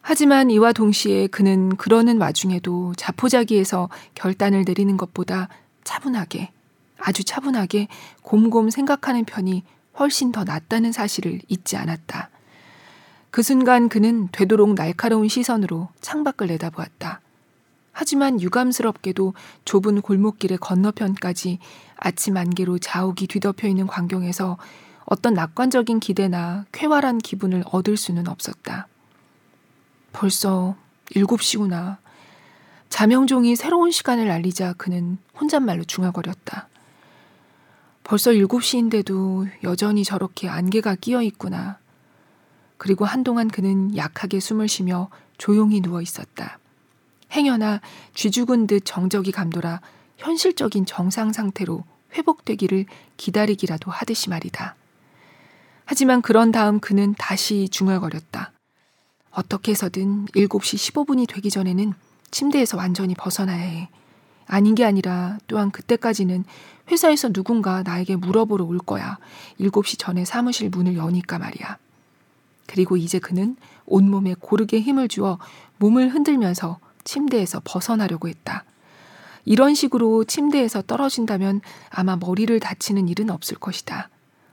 하지만 0.00 0.48
이와 0.48 0.72
동시에 0.72 1.26
그는 1.26 1.76
그러는 1.76 2.20
와중에도 2.20 2.94
자포자기에서 2.96 3.88
결단을 4.14 4.62
내리는 4.64 4.96
것보다 4.96 5.48
차분하게, 5.82 6.52
아주 6.98 7.24
차분하게 7.24 7.88
곰곰 8.22 8.70
생각하는 8.70 9.24
편이 9.24 9.64
훨씬 9.98 10.32
더 10.32 10.44
낫다는 10.44 10.92
사실을 10.92 11.40
잊지 11.48 11.76
않았다. 11.76 12.30
그 13.30 13.42
순간 13.42 13.88
그는 13.88 14.28
되도록 14.32 14.74
날카로운 14.74 15.28
시선으로 15.28 15.88
창밖을 16.00 16.46
내다보았다. 16.46 17.20
하지만 17.92 18.40
유감스럽게도 18.40 19.34
좁은 19.64 20.00
골목길의 20.00 20.58
건너편까지 20.58 21.58
아침 21.96 22.36
안개로 22.36 22.78
자욱이 22.78 23.26
뒤덮여 23.26 23.66
있는 23.66 23.86
광경에서 23.86 24.56
어떤 25.04 25.34
낙관적인 25.34 26.00
기대나 26.00 26.66
쾌활한 26.70 27.18
기분을 27.18 27.64
얻을 27.72 27.96
수는 27.96 28.28
없었다. 28.28 28.86
벌써 30.12 30.76
7시구나. 31.14 31.96
자명종이 32.88 33.56
새로운 33.56 33.90
시간을 33.90 34.30
알리자 34.30 34.74
그는 34.74 35.18
혼잣말로 35.38 35.84
중얼거렸다. 35.84 36.68
벌써 38.08 38.30
7시인데도 38.30 39.50
여전히 39.64 40.02
저렇게 40.02 40.48
안개가 40.48 40.94
끼어 40.94 41.20
있구나. 41.20 41.78
그리고 42.78 43.04
한동안 43.04 43.48
그는 43.48 43.94
약하게 43.98 44.40
숨을 44.40 44.66
쉬며 44.66 45.10
조용히 45.36 45.82
누워 45.82 46.00
있었다. 46.00 46.58
행여나 47.32 47.82
쥐죽은 48.14 48.66
듯 48.66 48.80
정적이 48.86 49.32
감돌아 49.32 49.82
현실적인 50.16 50.86
정상 50.86 51.34
상태로 51.34 51.84
회복되기를 52.14 52.86
기다리기라도 53.18 53.90
하듯이 53.90 54.30
말이다. 54.30 54.74
하지만 55.84 56.22
그런 56.22 56.50
다음 56.50 56.80
그는 56.80 57.14
다시 57.18 57.68
중얼거렸다. 57.68 58.52
어떻게 59.32 59.72
해서든 59.72 60.24
7시 60.28 60.94
15분이 60.94 61.28
되기 61.28 61.50
전에는 61.50 61.92
침대에서 62.30 62.78
완전히 62.78 63.14
벗어나야 63.14 63.62
해. 63.62 63.90
아닌 64.48 64.74
게 64.74 64.84
아니라 64.84 65.38
또한 65.46 65.70
그때까지는 65.70 66.44
회사에서 66.90 67.28
누군가 67.28 67.82
나에게 67.82 68.16
물어보러 68.16 68.64
올 68.64 68.78
거야. 68.78 69.18
7시 69.60 69.98
전에 69.98 70.24
사무실 70.24 70.70
문을 70.70 70.96
여니까 70.96 71.38
말이야. 71.38 71.76
그리고 72.66 72.96
이제 72.96 73.18
그는 73.18 73.56
온몸에 73.86 74.34
고르게 74.38 74.80
힘을 74.80 75.08
주어 75.08 75.38
몸을 75.76 76.08
흔들면서 76.08 76.78
침대에서 77.04 77.60
벗어나려고 77.64 78.28
했다. 78.28 78.64
이런 79.44 79.74
식으로 79.74 80.24
침대에서 80.24 80.82
떨어진다면 80.82 81.60
아마 81.90 82.16
머리를 82.16 82.58
다치는 82.60 83.08
일은 83.08 83.30
없을 83.30 83.56
것이다. 83.58 84.10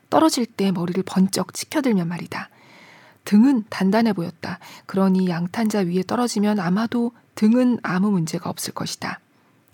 떨어질 0.09 0.45
때 0.45 0.71
머리를 0.71 1.03
번쩍 1.03 1.53
치켜들면 1.53 2.07
말이다. 2.07 2.49
등은 3.25 3.65
단단해 3.69 4.13
보였다. 4.13 4.59
그러니 4.85 5.27
양탄자 5.27 5.79
위에 5.79 6.03
떨어지면 6.05 6.59
아마도 6.59 7.11
등은 7.33 7.79
아무 7.81 8.11
문제가 8.11 8.49
없을 8.49 8.73
것이다. 8.73 9.19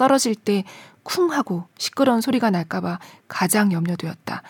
떨어질 0.01 0.33
때 0.33 0.63
쿵 1.03 1.31
하고 1.31 1.65
시끄러운 1.77 2.21
소리가 2.21 2.49
날까봐 2.51 2.99
가장 3.27 3.71
염려되었다. 3.71 4.43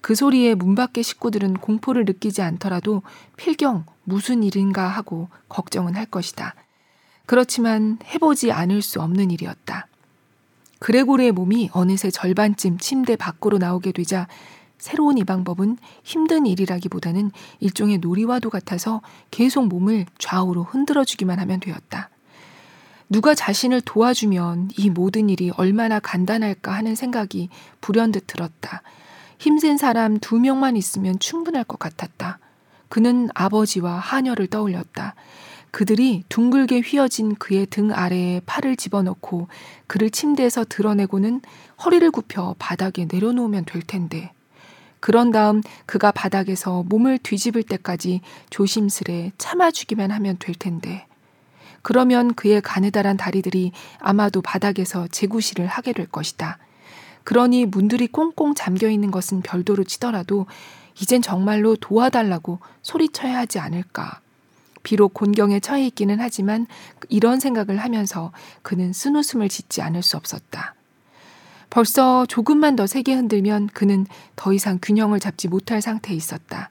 그 0.00 0.14
소리에 0.14 0.54
문 0.54 0.74
밖의 0.74 1.04
식구들은 1.04 1.54
공포를 1.54 2.04
느끼지 2.04 2.42
않더라도 2.42 3.02
필경 3.36 3.84
무슨 4.04 4.42
일인가 4.42 4.88
하고 4.88 5.28
걱정은 5.48 5.94
할 5.94 6.06
것이다. 6.06 6.54
그렇지만 7.26 7.98
해보지 8.04 8.50
않을 8.50 8.82
수 8.82 9.00
없는 9.00 9.30
일이었다. 9.30 9.86
그레고르의 10.80 11.30
몸이 11.30 11.70
어느새 11.72 12.10
절반쯤 12.10 12.78
침대 12.78 13.14
밖으로 13.14 13.58
나오게 13.58 13.92
되자 13.92 14.26
새로운 14.78 15.16
이 15.18 15.22
방법은 15.22 15.78
힘든 16.02 16.44
일이라기보다는 16.46 17.30
일종의 17.60 17.98
놀이와도 17.98 18.50
같아서 18.50 19.00
계속 19.30 19.68
몸을 19.68 20.06
좌우로 20.18 20.64
흔들어주기만 20.64 21.38
하면 21.38 21.60
되었다. 21.60 22.10
누가 23.12 23.34
자신을 23.34 23.82
도와주면 23.82 24.70
이 24.78 24.88
모든 24.88 25.28
일이 25.28 25.52
얼마나 25.58 26.00
간단할까 26.00 26.72
하는 26.72 26.94
생각이 26.94 27.50
불현듯 27.82 28.26
들었다. 28.26 28.80
힘센 29.38 29.76
사람 29.76 30.16
두 30.18 30.40
명만 30.40 30.78
있으면 30.78 31.18
충분할 31.18 31.62
것 31.64 31.78
같았다. 31.78 32.38
그는 32.88 33.28
아버지와 33.34 33.98
하녀를 33.98 34.46
떠올렸다. 34.46 35.14
그들이 35.72 36.24
둥글게 36.30 36.80
휘어진 36.80 37.34
그의 37.34 37.66
등 37.66 37.92
아래에 37.92 38.40
팔을 38.46 38.76
집어넣고 38.76 39.48
그를 39.86 40.08
침대에서 40.08 40.64
드러내고는 40.66 41.42
허리를 41.84 42.10
굽혀 42.12 42.54
바닥에 42.58 43.06
내려놓으면 43.12 43.66
될 43.66 43.82
텐데. 43.82 44.32
그런 45.00 45.32
다음 45.32 45.60
그가 45.84 46.12
바닥에서 46.12 46.82
몸을 46.88 47.18
뒤집을 47.18 47.62
때까지 47.64 48.22
조심스레 48.48 49.32
참아주기만 49.36 50.10
하면 50.10 50.36
될 50.38 50.54
텐데. 50.54 51.06
그러면 51.82 52.34
그의 52.34 52.60
가느다란 52.60 53.16
다리들이 53.16 53.72
아마도 53.98 54.40
바닥에서 54.40 55.08
재구시를 55.08 55.66
하게 55.66 55.92
될 55.92 56.06
것이다. 56.06 56.58
그러니 57.24 57.66
문들이 57.66 58.06
꽁꽁 58.08 58.54
잠겨 58.54 58.88
있는 58.88 59.10
것은 59.10 59.42
별도로 59.42 59.84
치더라도 59.84 60.46
이젠 61.00 61.22
정말로 61.22 61.76
도와달라고 61.76 62.58
소리쳐야 62.82 63.38
하지 63.38 63.58
않을까. 63.58 64.20
비록 64.82 65.14
곤경에 65.14 65.60
처해 65.60 65.86
있기는 65.86 66.18
하지만 66.20 66.66
이런 67.08 67.38
생각을 67.38 67.78
하면서 67.78 68.32
그는 68.62 68.92
쓴웃음을 68.92 69.48
짓지 69.48 69.80
않을 69.80 70.02
수 70.02 70.16
없었다. 70.16 70.74
벌써 71.70 72.26
조금만 72.26 72.76
더 72.76 72.86
세게 72.86 73.14
흔들면 73.14 73.68
그는 73.68 74.06
더 74.36 74.52
이상 74.52 74.78
균형을 74.82 75.20
잡지 75.20 75.48
못할 75.48 75.80
상태에 75.80 76.14
있었다. 76.14 76.70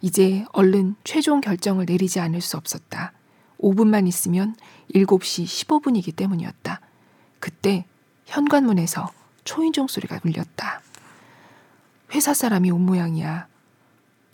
이제 0.00 0.44
얼른 0.52 0.94
최종 1.04 1.40
결정을 1.40 1.84
내리지 1.86 2.20
않을 2.20 2.40
수 2.40 2.56
없었다. 2.56 3.12
5분만 3.60 4.06
있으면 4.08 4.54
7시 4.94 5.44
15분이기 5.44 6.14
때문이었다. 6.14 6.80
그때 7.40 7.84
현관문에서 8.26 9.10
초인종 9.44 9.86
소리가 9.86 10.20
울렸다. 10.24 10.82
회사 12.14 12.34
사람이 12.34 12.70
온 12.70 12.84
모양이야. 12.84 13.46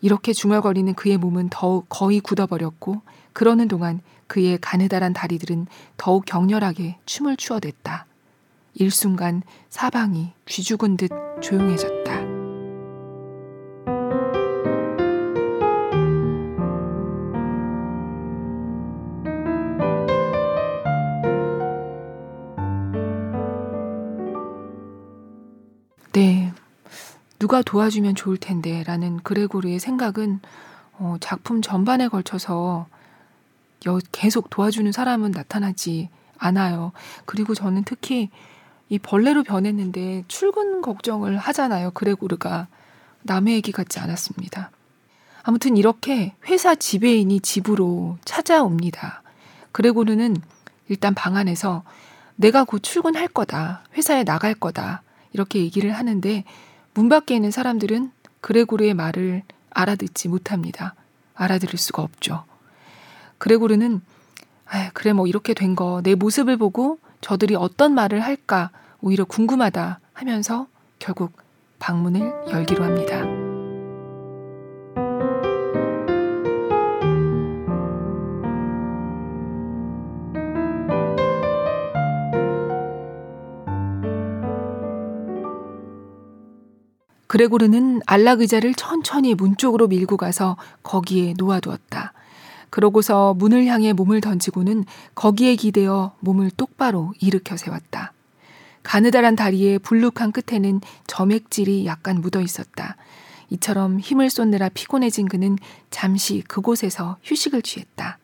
이렇게 0.00 0.32
중얼거리는 0.32 0.94
그의 0.94 1.16
몸은 1.16 1.48
더욱 1.50 1.86
거의 1.88 2.20
굳어버렸고 2.20 3.02
그러는 3.32 3.68
동안 3.68 4.00
그의 4.26 4.58
가느다란 4.60 5.12
다리들은 5.12 5.66
더욱 5.96 6.24
격렬하게 6.24 6.98
춤을 7.06 7.36
추어댔다. 7.36 8.06
일순간 8.74 9.42
사방이 9.70 10.32
쥐죽은 10.46 10.96
듯 10.96 11.10
조용해졌다. 11.40 12.23
네. 26.14 26.52
누가 27.40 27.60
도와주면 27.60 28.14
좋을 28.14 28.36
텐데 28.36 28.84
라는 28.84 29.16
그레고르의 29.24 29.80
생각은 29.80 30.38
어, 30.92 31.16
작품 31.18 31.60
전반에 31.60 32.06
걸쳐서 32.06 32.86
여, 33.88 33.98
계속 34.12 34.48
도와주는 34.48 34.92
사람은 34.92 35.32
나타나지 35.32 36.10
않아요. 36.38 36.92
그리고 37.24 37.52
저는 37.54 37.82
특히 37.84 38.30
이 38.88 39.00
벌레로 39.00 39.42
변했는데 39.42 40.22
출근 40.28 40.82
걱정을 40.82 41.36
하잖아요. 41.36 41.90
그레고르가 41.90 42.68
남의 43.22 43.56
얘기 43.56 43.72
같지 43.72 43.98
않았습니다. 43.98 44.70
아무튼 45.42 45.76
이렇게 45.76 46.34
회사 46.46 46.76
지배인이 46.76 47.40
집으로 47.40 48.18
찾아옵니다. 48.24 49.24
그레고르는 49.72 50.36
일단 50.88 51.12
방 51.12 51.36
안에서 51.36 51.82
내가 52.36 52.62
곧 52.62 52.84
출근할 52.84 53.26
거다. 53.26 53.82
회사에 53.96 54.22
나갈 54.22 54.54
거다. 54.54 55.02
이렇게 55.34 55.58
얘기를 55.60 55.92
하는데 55.92 56.44
문 56.94 57.08
밖에 57.10 57.34
있는 57.34 57.50
사람들은 57.50 58.10
그레고르의 58.40 58.94
말을 58.94 59.42
알아듣지 59.70 60.28
못합니다. 60.28 60.94
알아들을 61.34 61.76
수가 61.78 62.02
없죠. 62.02 62.44
그레고르는 63.38 64.00
아, 64.66 64.90
그래 64.94 65.12
뭐 65.12 65.26
이렇게 65.26 65.52
된 65.52 65.74
거 65.74 66.00
내 66.02 66.14
모습을 66.14 66.56
보고 66.56 66.98
저들이 67.20 67.54
어떤 67.56 67.92
말을 67.94 68.20
할까 68.20 68.70
오히려 69.00 69.24
궁금하다 69.24 70.00
하면서 70.12 70.66
결국 70.98 71.32
방문을 71.80 72.32
열기로 72.50 72.84
합니다. 72.84 73.43
그레고르는 87.34 88.00
안락 88.06 88.42
의자를 88.42 88.74
천천히 88.74 89.34
문 89.34 89.56
쪽으로 89.56 89.88
밀고 89.88 90.16
가서 90.16 90.56
거기에 90.84 91.34
놓아두었다. 91.36 92.12
그러고서 92.70 93.34
문을 93.34 93.66
향해 93.66 93.92
몸을 93.92 94.20
던지고는 94.20 94.84
거기에 95.16 95.56
기대어 95.56 96.14
몸을 96.20 96.52
똑바로 96.52 97.12
일으켜 97.18 97.56
세웠다. 97.56 98.12
가느다란 98.84 99.34
다리의 99.34 99.80
불룩한 99.80 100.30
끝에는 100.30 100.80
점액질이 101.08 101.86
약간 101.86 102.20
묻어 102.20 102.40
있었다. 102.40 102.94
이처럼 103.50 103.98
힘을 103.98 104.30
쏟느라 104.30 104.68
피곤해진 104.68 105.26
그는 105.26 105.58
잠시 105.90 106.40
그곳에서 106.46 107.16
휴식을 107.24 107.62
취했다. 107.62 108.18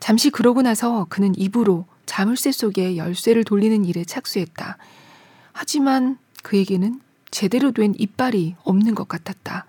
잠시 0.00 0.30
그러고 0.30 0.62
나서 0.62 1.04
그는 1.10 1.34
입으로 1.36 1.84
자물쇠 2.06 2.52
속에 2.52 2.96
열쇠를 2.96 3.44
돌리는 3.44 3.84
일에 3.84 4.02
착수했다. 4.02 4.78
하지만 5.52 6.16
그에게는 6.42 7.04
제대로 7.34 7.72
된 7.72 7.94
이빨이 7.98 8.54
없는 8.62 8.94
것 8.94 9.08
같았다. 9.08 9.66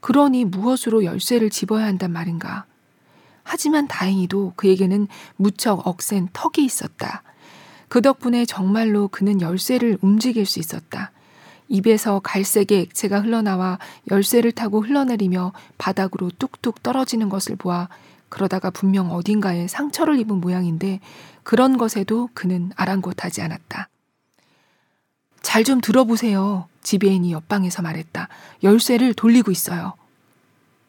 그러니 0.00 0.46
무엇으로 0.46 1.04
열쇠를 1.04 1.50
집어야 1.50 1.84
한단 1.84 2.10
말인가. 2.12 2.64
하지만 3.42 3.86
다행히도 3.86 4.54
그에게는 4.56 5.08
무척 5.36 5.86
억센 5.86 6.30
턱이 6.32 6.64
있었다. 6.64 7.22
그 7.88 8.00
덕분에 8.00 8.46
정말로 8.46 9.08
그는 9.08 9.42
열쇠를 9.42 9.98
움직일 10.00 10.46
수 10.46 10.60
있었다. 10.60 11.12
입에서 11.68 12.20
갈색의 12.20 12.80
액체가 12.80 13.20
흘러나와 13.20 13.78
열쇠를 14.10 14.52
타고 14.52 14.80
흘러내리며 14.80 15.52
바닥으로 15.76 16.30
뚝뚝 16.38 16.82
떨어지는 16.82 17.28
것을 17.28 17.56
보아 17.56 17.88
그러다가 18.30 18.70
분명 18.70 19.12
어딘가에 19.12 19.68
상처를 19.68 20.18
입은 20.20 20.40
모양인데 20.40 21.00
그런 21.42 21.76
것에도 21.76 22.30
그는 22.32 22.72
아랑곳하지 22.76 23.42
않았다. 23.42 23.90
잘 25.44 25.62
좀 25.62 25.80
들어보세요. 25.80 26.66
지배인이 26.82 27.30
옆방에서 27.32 27.82
말했다. 27.82 28.28
열쇠를 28.64 29.14
돌리고 29.14 29.52
있어요. 29.52 29.94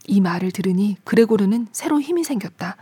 이 0.08 0.22
말을 0.22 0.52
들으니 0.52 0.98
그레고르는 1.04 1.68
새로 1.72 2.02
힘이 2.02 2.24
생겼다. 2.24 2.78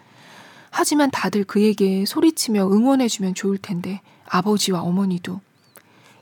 하지만 0.69 1.11
다들 1.11 1.43
그에게 1.43 2.05
소리치며 2.05 2.67
응원해주면 2.71 3.33
좋을 3.35 3.57
텐데 3.57 4.01
아버지와 4.27 4.81
어머니도 4.81 5.41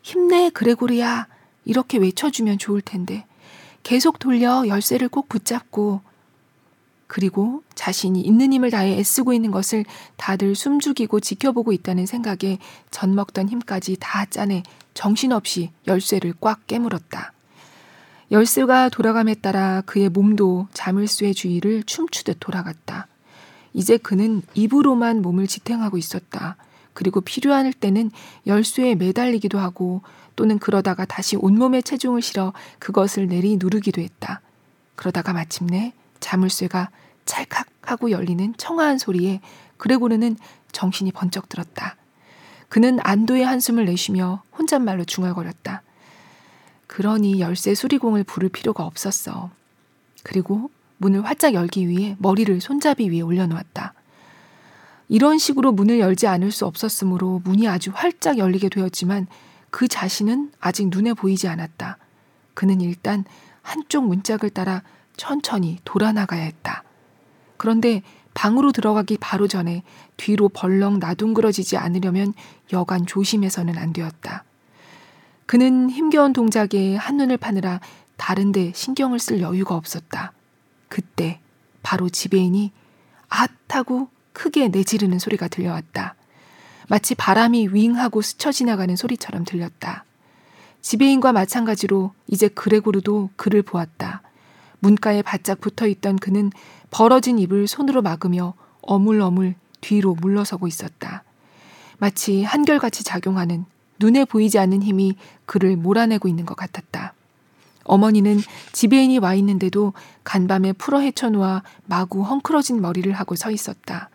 힘내 0.01 0.49
그레고르야 0.49 1.27
이렇게 1.65 1.97
외쳐주면 1.99 2.57
좋을 2.57 2.81
텐데 2.81 3.25
계속 3.83 4.19
돌려 4.19 4.65
열쇠를 4.67 5.09
꼭 5.09 5.29
붙잡고 5.29 6.01
그리고 7.13 7.61
자신이 7.75 8.21
있는 8.21 8.53
힘을 8.53 8.71
다해 8.71 8.97
애쓰고 8.97 9.33
있는 9.33 9.51
것을 9.51 9.83
다들 10.15 10.55
숨죽이고 10.55 11.19
지켜보고 11.19 11.73
있다는 11.73 12.05
생각에 12.05 12.57
젖먹던 12.89 13.49
힘까지 13.49 13.97
다 13.99 14.23
짜내 14.23 14.63
정신없이 14.93 15.71
열쇠를 15.87 16.33
꽉 16.39 16.65
깨물었다. 16.67 17.33
열쇠가 18.31 18.87
돌아감에 18.87 19.33
따라 19.33 19.81
그의 19.85 20.07
몸도 20.07 20.69
자물쇠의 20.71 21.33
주위를 21.33 21.83
춤추듯 21.83 22.37
돌아갔다. 22.39 23.07
이제 23.73 23.97
그는 23.97 24.41
입으로만 24.53 25.21
몸을 25.21 25.47
지탱하고 25.47 25.97
있었다. 25.97 26.55
그리고 26.93 27.19
필요할 27.19 27.73
때는 27.73 28.09
열쇠에 28.47 28.95
매달리기도 28.95 29.59
하고 29.59 30.01
또는 30.37 30.59
그러다가 30.59 31.03
다시 31.03 31.35
온몸에 31.35 31.81
체중을 31.81 32.21
실어 32.21 32.53
그것을 32.79 33.27
내리 33.27 33.57
누르기도 33.57 33.99
했다. 33.99 34.39
그러다가 34.95 35.33
마침내 35.33 35.91
자물쇠가 36.21 36.89
찰칵 37.25 37.67
하고 37.81 38.11
열리는 38.11 38.53
청아한 38.57 38.97
소리에 38.97 39.41
그레고르는 39.77 40.37
정신이 40.71 41.11
번쩍 41.11 41.49
들었다. 41.49 41.95
그는 42.69 42.99
안도의 43.01 43.43
한숨을 43.43 43.85
내쉬며 43.85 44.43
혼잣말로 44.57 45.03
중얼거렸다. 45.03 45.83
그러니 46.87 47.39
열쇠 47.39 47.73
수리공을 47.73 48.23
부를 48.23 48.49
필요가 48.49 48.85
없었어. 48.85 49.49
그리고 50.23 50.69
문을 50.97 51.25
활짝 51.25 51.53
열기 51.53 51.87
위해 51.87 52.15
머리를 52.19 52.61
손잡이 52.61 53.09
위에 53.09 53.21
올려놓았다. 53.21 53.93
이런 55.09 55.37
식으로 55.37 55.71
문을 55.73 55.99
열지 55.99 56.27
않을 56.27 56.51
수 56.51 56.65
없었으므로 56.65 57.41
문이 57.43 57.67
아주 57.67 57.91
활짝 57.93 58.37
열리게 58.37 58.69
되었지만 58.69 59.27
그 59.69 59.87
자신은 59.87 60.51
아직 60.59 60.87
눈에 60.89 61.13
보이지 61.13 61.47
않았다. 61.47 61.97
그는 62.53 62.79
일단 62.81 63.25
한쪽 63.61 64.07
문짝을 64.07 64.51
따라 64.51 64.83
천천히 65.17 65.79
돌아나가야 65.83 66.41
했다. 66.41 66.83
그런데 67.61 68.01
방으로 68.33 68.71
들어가기 68.71 69.19
바로 69.19 69.47
전에 69.47 69.83
뒤로 70.17 70.49
벌렁 70.49 70.97
나둥그러지지 70.97 71.77
않으려면 71.77 72.33
여간 72.73 73.05
조심해서는 73.05 73.77
안 73.77 73.93
되었다. 73.93 74.45
그는 75.45 75.91
힘겨운 75.91 76.33
동작에 76.33 76.95
한눈을 76.95 77.37
파느라 77.37 77.79
다른데 78.17 78.71
신경을 78.73 79.19
쓸 79.19 79.41
여유가 79.41 79.75
없었다. 79.75 80.33
그때 80.89 81.39
바로 81.83 82.09
지배인이 82.09 82.71
앗 83.29 83.51
하고 83.69 84.09
크게 84.33 84.69
내지르는 84.69 85.19
소리가 85.19 85.47
들려왔다. 85.47 86.15
마치 86.89 87.13
바람이 87.13 87.67
윙하고 87.73 88.23
스쳐 88.23 88.51
지나가는 88.51 88.95
소리처럼 88.95 89.45
들렸다. 89.45 90.03
지배인과 90.81 91.31
마찬가지로 91.31 92.11
이제 92.25 92.47
그레고르도 92.47 93.29
그를 93.35 93.61
보았다. 93.61 94.23
문가에 94.79 95.21
바짝 95.21 95.61
붙어 95.61 95.85
있던 95.85 96.17
그는 96.17 96.51
벌어진 96.91 97.39
입을 97.39 97.67
손으로 97.67 98.01
막으며 98.01 98.53
어물어물 98.81 99.55
뒤로 99.79 100.13
물러서고 100.13 100.67
있었다. 100.67 101.23
마치 101.97 102.43
한결같이 102.43 103.03
작용하는 103.03 103.65
눈에 103.99 104.25
보이지 104.25 104.59
않는 104.59 104.83
힘이 104.83 105.15
그를 105.45 105.77
몰아내고 105.77 106.27
있는 106.27 106.45
것 106.45 106.55
같았다. 106.55 107.13
어머니는 107.83 108.39
지배인이 108.73 109.17
와 109.19 109.33
있는데도 109.35 109.93
간밤에 110.23 110.73
풀어 110.73 110.99
헤쳐놓아 110.99 111.63
마구 111.85 112.21
헝클어진 112.21 112.81
머리를 112.81 113.11
하고 113.13 113.35
서 113.35 113.51
있었다. 113.51 114.09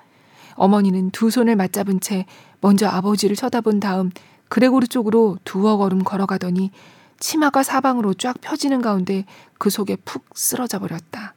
어머니는 0.54 1.10
두 1.10 1.30
손을 1.30 1.56
맞잡은 1.56 2.00
채 2.00 2.26
먼저 2.60 2.88
아버지를 2.88 3.36
쳐다본 3.36 3.80
다음 3.80 4.10
그레고르 4.48 4.86
쪽으로 4.86 5.38
두어 5.44 5.76
걸음 5.76 6.04
걸어가더니 6.04 6.70
치마가 7.18 7.62
사방으로 7.62 8.14
쫙 8.14 8.40
펴지는 8.40 8.82
가운데 8.82 9.24
그 9.58 9.70
속에 9.70 9.96
푹 10.04 10.24
쓰러져 10.34 10.78
버렸다. 10.78 11.35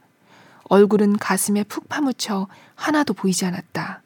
얼굴은 0.69 1.17
가슴에 1.17 1.63
푹 1.63 1.89
파묻혀 1.89 2.47
하나도 2.75 3.13
보이지 3.13 3.45
않았다. 3.45 4.01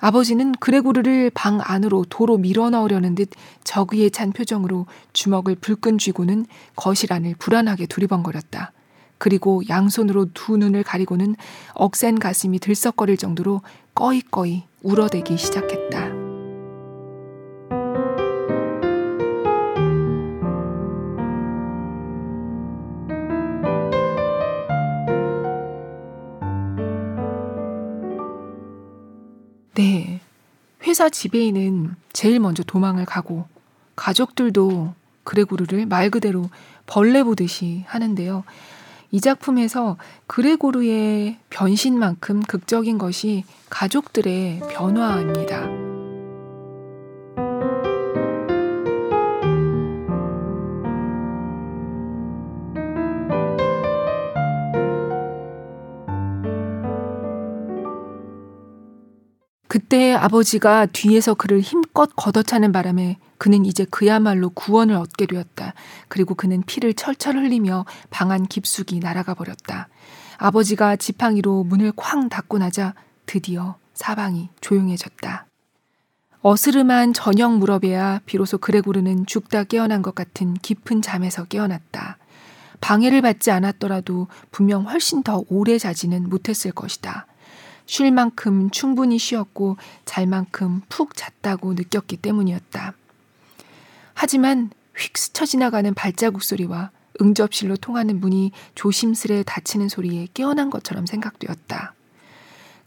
아버지는 0.00 0.50
그레고르를 0.52 1.30
방 1.32 1.60
안으로 1.62 2.04
도로 2.08 2.36
밀어 2.36 2.70
넣으려는 2.70 3.14
듯 3.14 3.30
저기에 3.62 4.10
찬 4.10 4.32
표정으로 4.32 4.86
주먹을 5.12 5.54
불끈 5.54 5.98
쥐고는 5.98 6.46
거실 6.74 7.12
안을 7.12 7.36
불안하게 7.38 7.86
두리번거렸다. 7.86 8.72
그리고 9.18 9.62
양손으로 9.68 10.30
두 10.34 10.56
눈을 10.56 10.82
가리고는 10.82 11.36
억센 11.74 12.18
가슴이 12.18 12.58
들썩거릴 12.58 13.16
정도로 13.16 13.60
꺼이꺼이 13.94 14.64
울어대기 14.82 15.38
시작했다. 15.38 16.21
회사 31.02 31.08
지배인은 31.10 31.96
제일 32.12 32.38
먼저 32.38 32.62
도망을 32.62 33.04
가고 33.04 33.44
가족들도 33.96 34.94
그레고르를 35.24 35.84
말 35.86 36.10
그대로 36.10 36.48
벌레 36.86 37.24
보듯이 37.24 37.82
하는데요. 37.88 38.44
이 39.10 39.20
작품에서 39.20 39.96
그레고르의 40.28 41.38
변신만큼 41.50 42.42
극적인 42.42 42.98
것이 42.98 43.42
가족들의 43.68 44.60
변화입니다. 44.70 45.91
그때 59.92 60.14
아버지가 60.14 60.86
뒤에서 60.86 61.34
그를 61.34 61.60
힘껏 61.60 62.08
걷어차는 62.16 62.72
바람에 62.72 63.18
그는 63.36 63.66
이제 63.66 63.84
그야말로 63.84 64.48
구원을 64.48 64.94
얻게 64.94 65.26
되었다. 65.26 65.74
그리고 66.08 66.34
그는 66.34 66.62
피를 66.62 66.94
철철 66.94 67.36
흘리며 67.36 67.84
방안 68.08 68.46
깊숙이 68.46 69.00
날아가 69.00 69.34
버렸다. 69.34 69.88
아버지가 70.38 70.96
지팡이로 70.96 71.64
문을 71.64 71.92
쾅 71.94 72.30
닫고 72.30 72.56
나자 72.56 72.94
드디어 73.26 73.76
사방이 73.92 74.48
조용해졌다. 74.62 75.44
어스름한 76.40 77.12
저녁 77.12 77.58
무렵에야 77.58 78.22
비로소 78.24 78.56
그레고르는 78.56 79.26
죽다 79.26 79.64
깨어난 79.64 80.00
것 80.00 80.14
같은 80.14 80.54
깊은 80.54 81.02
잠에서 81.02 81.44
깨어났다. 81.44 82.16
방해를 82.80 83.20
받지 83.20 83.50
않았더라도 83.50 84.28
분명 84.50 84.88
훨씬 84.88 85.22
더 85.22 85.44
오래 85.50 85.76
자지는 85.76 86.30
못했을 86.30 86.72
것이다. 86.72 87.26
쉴 87.86 88.10
만큼 88.10 88.70
충분히 88.70 89.18
쉬었고 89.18 89.76
잘 90.04 90.26
만큼 90.26 90.82
푹 90.88 91.16
잤다고 91.16 91.74
느꼈기 91.74 92.18
때문이었다. 92.18 92.94
하지만 94.14 94.70
휙 94.96 95.16
스쳐 95.16 95.44
지나가는 95.44 95.92
발자국 95.94 96.42
소리와 96.42 96.90
응접실로 97.20 97.76
통하는 97.76 98.20
문이 98.20 98.52
조심스레 98.74 99.44
닫히는 99.44 99.88
소리에 99.88 100.28
깨어난 100.34 100.70
것처럼 100.70 101.06
생각되었다. 101.06 101.94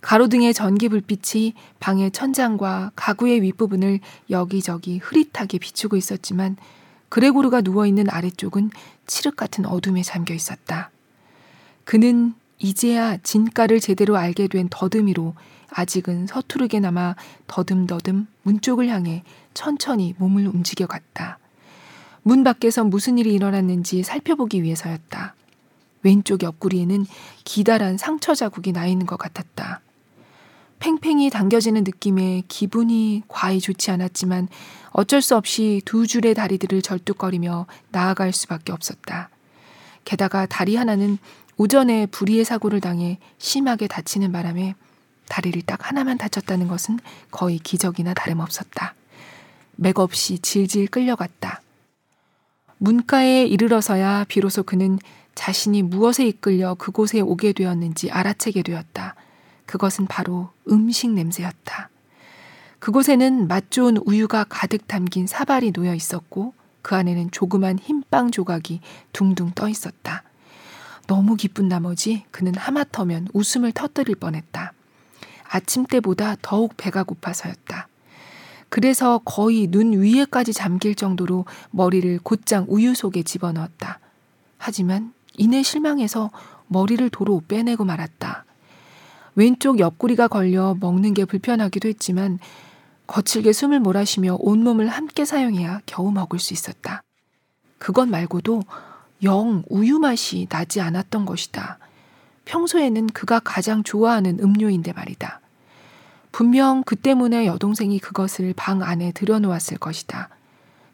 가로등의 0.02 0.54
전기 0.54 0.88
불빛이 0.88 1.56
방의 1.80 2.12
천장과 2.12 2.92
가구의 2.96 3.42
윗부분을 3.42 4.02
여기저기 4.30 5.00
흐릿하게 5.00 5.58
비추고 5.58 5.96
있었지만 5.96 6.58
그레고르가 7.10 7.62
누워있는 7.62 8.10
아래쪽은 8.10 8.70
칠흑 9.08 9.36
같은 9.36 9.66
어둠에 9.66 10.04
잠겨 10.04 10.34
있었다. 10.34 10.92
그는 11.86 12.36
이제야 12.58 13.18
진가를 13.18 13.80
제대로 13.80 14.18
알게 14.18 14.48
된 14.48 14.68
더듬이로 14.70 15.36
아직은 15.70 16.28
서투르게나마 16.28 17.16
더듬더듬 17.48 18.28
문 18.44 18.62
쪽을 18.62 18.88
향해 18.88 19.24
천천히 19.54 20.16
몸을 20.18 20.48
움직여 20.48 20.88
갔다. 20.88 21.38
문 22.24 22.44
밖에서 22.44 22.84
무슨 22.84 23.18
일이 23.18 23.34
일어났는지 23.34 24.04
살펴보기 24.04 24.64
위해서였다. 24.64 25.36
왼쪽 26.04 26.44
옆구리에는 26.44 27.06
기다란 27.44 27.98
상처 27.98 28.34
자국이 28.34 28.72
나 28.72 28.88
있는 28.88 29.06
것 29.06 29.18
같았다. 29.18 29.82
팽팽히 30.80 31.30
당겨지는 31.30 31.84
느낌에 31.84 32.44
기분이 32.48 33.24
과히 33.28 33.60
좋지 33.60 33.92
않았지만 33.92 34.48
어쩔 34.92 35.22
수 35.22 35.36
없이 35.36 35.82
두 35.86 36.06
줄의 36.06 36.36
다리들을 36.36 36.82
절뚝거리며 36.82 37.66
나아갈 37.92 38.34
수밖에 38.34 38.72
없었다. 38.72 39.30
게다가 40.04 40.46
다리 40.46 40.76
하나는 40.76 41.18
오전에 41.58 42.08
불의의 42.08 42.46
사고를 42.46 42.82
당해 42.82 43.18
심하게 43.38 43.88
다치는 43.88 44.32
바람에 44.32 44.76
다리를 45.30 45.62
딱 45.64 45.90
하나만 45.90 46.18
다쳤다는 46.18 46.68
것은 46.68 47.00
거의 47.32 47.60
기적이나 47.60 48.14
다름없었다. 48.14 48.94
맥없이 49.76 50.40
질질 50.40 50.88
끌려갔다. 50.88 51.62
문가에 52.78 53.46
이르러서야 53.46 54.26
비로소 54.28 54.64
그는 54.64 55.00
자신이 55.34 55.82
무엇에 55.82 56.26
이끌려 56.28 56.76
그곳에 56.76 57.20
오게 57.20 57.54
되었는지 57.54 58.12
알아채게 58.12 58.64
되었다. 58.64 59.16
그것은 59.66 60.06
바로 60.08 60.50
음식 60.70 61.10
냄새였다. 61.12 61.90
그곳에는 62.80 63.48
맛 63.48 63.72
좋은 63.72 63.98
우유가 63.98 64.46
가득 64.48 64.88
담긴 64.88 65.26
사발이 65.26 65.72
놓여 65.72 65.96
있었고 65.96 66.54
그 66.82 66.96
안에는 66.96 67.32
조그만 67.32 67.80
흰빵 67.80 68.32
조각이 68.32 68.80
둥둥 69.12 69.52
떠 69.56 69.68
있었다. 69.68 70.24
너무 71.08 71.36
기쁜 71.36 71.68
나머지 71.68 72.26
그는 72.32 72.56
하마터면 72.56 73.28
웃음을 73.34 73.72
터뜨릴 73.72 74.16
뻔했다. 74.16 74.74
아침 75.48 75.86
때보다 75.86 76.36
더욱 76.42 76.76
배가 76.78 77.04
고파서였다. 77.04 77.88
그래서 78.70 79.20
거의 79.24 79.68
눈 79.68 79.94
위에까지 79.94 80.54
잠길 80.54 80.96
정도로 80.96 81.46
머리를 81.72 82.20
곧장 82.24 82.66
우유 82.68 82.94
속에 82.96 83.24
집어넣었다. 83.24 84.00
하지만 84.58 85.14
이내 85.38 85.64
실망해서 85.64 86.32
머리를 86.68 87.10
도로 87.10 87.42
빼내고 87.48 87.86
말았다. 87.86 88.46
왼쪽 89.36 89.80
옆구리가 89.80 90.28
걸려 90.28 90.76
먹는 90.80 91.14
게 91.14 91.26
불편하기도 91.26 91.88
했지만 91.90 92.40
거칠게 93.08 93.54
숨을 93.54 93.80
몰아쉬며 93.80 94.38
온몸을 94.40 94.88
함께 94.88 95.26
사용해야 95.26 95.82
겨우 95.86 96.12
먹을 96.12 96.40
수 96.40 96.54
있었다. 96.54 97.04
그것 97.78 98.08
말고도 98.08 98.64
영 99.24 99.64
우유 99.70 100.00
맛이 100.00 100.48
나지 100.50 100.82
않았던 100.82 101.26
것이다. 101.26 101.80
평소에는 102.46 103.08
그가 103.08 103.40
가장 103.40 103.84
좋아하는 103.84 104.40
음료인데 104.40 104.94
말이다. 104.94 105.42
분명 106.32 106.84
그 106.84 106.96
때문에 106.96 107.46
여동생이 107.46 108.00
그것을 108.00 108.54
방 108.56 108.84
안에 108.84 109.12
들여놓았을 109.14 109.78
것이다. 109.78 110.30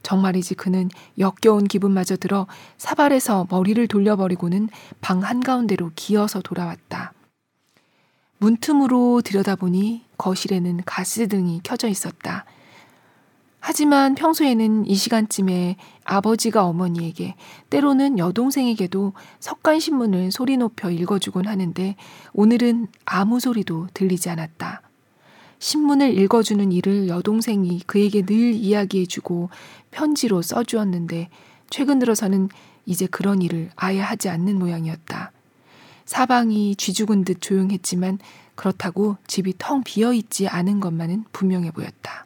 정말이지 0.04 0.56
그는 0.56 0.90
역겨운 1.20 1.66
기분마저 1.66 2.16
들어 2.16 2.48
사발에서 2.78 3.48
머리를 3.50 3.88
돌려버리고는 3.88 4.70
방 5.02 5.24
한가운데로 5.24 5.92
기어서 5.96 6.42
돌아왔다. 6.42 7.14
문틈으로 8.38 9.22
들여다보니 9.24 10.06
거실에는 10.18 10.82
가스등이 10.86 11.62
켜져 11.64 11.88
있었다. 11.88 12.46
하지만 13.64 14.16
평소에는 14.16 14.88
이 14.88 14.96
시간쯤에 14.96 15.76
아버지가 16.04 16.66
어머니에게 16.66 17.36
때로는 17.70 18.18
여동생에게도 18.18 19.14
석간신문을 19.40 20.32
소리 20.32 20.58
높여 20.58 20.90
읽어주곤 20.90 21.48
하는데 21.48 21.96
오늘은 22.34 22.88
아무 23.06 23.40
소리도 23.40 23.88
들리지 23.94 24.32
않았다. 24.32 24.82
신문을 25.60 26.18
읽어주는 26.18 26.72
일을 26.72 27.08
여동생이 27.08 27.82
그에게 27.86 28.24
늘 28.24 28.56
이야기해주고 28.56 29.52
편지로 29.92 30.42
써주었는데 30.42 31.30
최근 31.70 32.00
들어서는 32.00 32.50
이제 32.88 33.06
그런 33.06 33.44
일을 33.44 33.70
아예 33.76 34.00
하지 34.00 34.28
않는 34.30 34.58
모양이었다. 34.58 35.32
사방이 36.06 36.76
쥐죽은 36.78 37.26
듯 37.26 37.42
조용했지만 37.42 38.18
그렇다고 38.56 39.18
집이 39.28 39.54
텅 39.60 39.84
비어 39.84 40.14
있지 40.14 40.48
않은 40.48 40.80
것만은 40.80 41.26
분명해 41.32 41.72
보였다. 41.72 42.26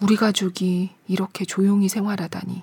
우리 0.00 0.16
가족이 0.16 0.90
이렇게 1.08 1.44
조용히 1.44 1.88
생활하다니. 1.88 2.62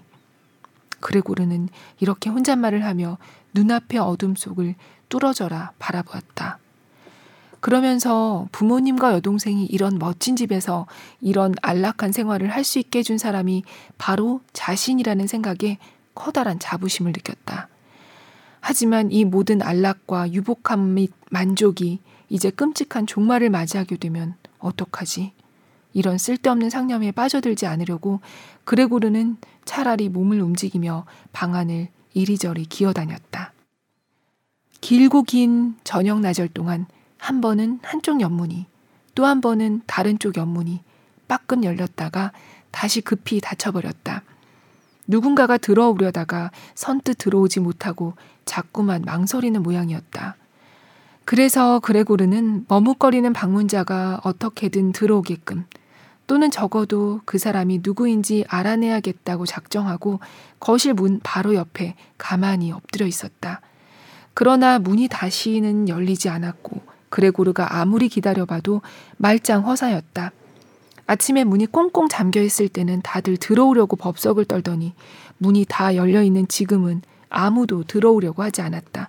그레고르는 0.99 1.69
이렇게 1.99 2.29
혼잣말을 2.29 2.83
하며 2.83 3.17
눈앞의 3.53 3.99
어둠 3.99 4.35
속을 4.35 4.75
뚫어져라 5.09 5.71
바라보았다. 5.77 6.57
그러면서 7.59 8.47
부모님과 8.51 9.13
여동생이 9.13 9.65
이런 9.65 9.97
멋진 9.99 10.35
집에서 10.35 10.87
이런 11.21 11.53
안락한 11.61 12.11
생활을 12.11 12.49
할 12.49 12.63
수 12.63 12.79
있게 12.79 12.99
해준 12.99 13.17
사람이 13.17 13.63
바로 13.97 14.41
자신이라는 14.53 15.27
생각에 15.27 15.77
커다란 16.15 16.59
자부심을 16.59 17.11
느꼈다. 17.11 17.67
하지만 18.59 19.11
이 19.11 19.23
모든 19.23 19.61
안락과 19.61 20.33
유복함 20.33 20.95
및 20.95 21.11
만족이 21.29 21.99
이제 22.29 22.49
끔찍한 22.49 23.05
종말을 23.07 23.49
맞이하게 23.49 23.97
되면 23.97 24.35
어떡하지? 24.59 25.31
이런 25.97 26.19
쓸데없는 26.19 26.69
상념에 26.69 27.11
빠져들지 27.11 27.65
않으려고 27.65 28.19
그레고르는 28.65 29.37
차라리 29.65 30.09
몸을 30.09 30.41
움직이며 30.41 31.07
방안을 31.33 31.87
이리저리 32.13 32.65
기어다녔다. 32.65 33.51
길고 34.79 35.23
긴 35.23 35.75
저녁 35.83 36.19
나절 36.19 36.49
동안 36.49 36.85
한 37.17 37.41
번은 37.41 37.79
한쪽 37.81 38.21
옆문이 38.21 38.67
또 39.15 39.25
한 39.25 39.41
번은 39.41 39.81
다른 39.87 40.19
쪽 40.19 40.37
옆문이 40.37 40.83
빠끔 41.27 41.63
열렸다가 41.63 42.31
다시 42.69 43.01
급히 43.01 43.41
닫혀버렸다. 43.41 44.21
누군가가 45.07 45.57
들어오려다가 45.57 46.51
선뜻 46.75 47.17
들어오지 47.17 47.59
못하고 47.59 48.13
자꾸만 48.45 49.01
망설이는 49.01 49.63
모양이었다. 49.63 50.35
그래서 51.25 51.79
그레고르는 51.79 52.65
머뭇거리는 52.67 53.33
방문자가 53.33 54.21
어떻게든 54.23 54.91
들어오게끔 54.91 55.65
또는 56.27 56.51
적어도 56.51 57.21
그 57.25 57.37
사람이 57.37 57.79
누구인지 57.83 58.45
알아내야겠다고 58.49 59.45
작정하고 59.45 60.19
거실 60.59 60.93
문 60.93 61.19
바로 61.23 61.55
옆에 61.55 61.95
가만히 62.17 62.71
엎드려 62.73 63.07
있었다. 63.07 63.61
그러나 64.33 64.77
문이 64.77 65.07
다시는 65.07 65.89
열리지 65.89 66.29
않았고 66.29 66.81
그레고르가 67.09 67.79
아무리 67.79 68.09
기다려봐도 68.09 68.81
말짱 69.17 69.65
허사였다. 69.65 70.31
아침에 71.07 71.45
문이 71.45 71.67
꽁꽁 71.67 72.09
잠겨 72.09 72.41
있을 72.41 72.67
때는 72.67 73.01
다들 73.01 73.37
들어오려고 73.37 73.95
법석을 73.95 74.45
떨더니 74.45 74.93
문이 75.37 75.65
다 75.69 75.95
열려 75.95 76.21
있는 76.21 76.47
지금은 76.49 77.01
아무도 77.29 77.85
들어오려고 77.85 78.43
하지 78.43 78.61
않았다. 78.61 79.07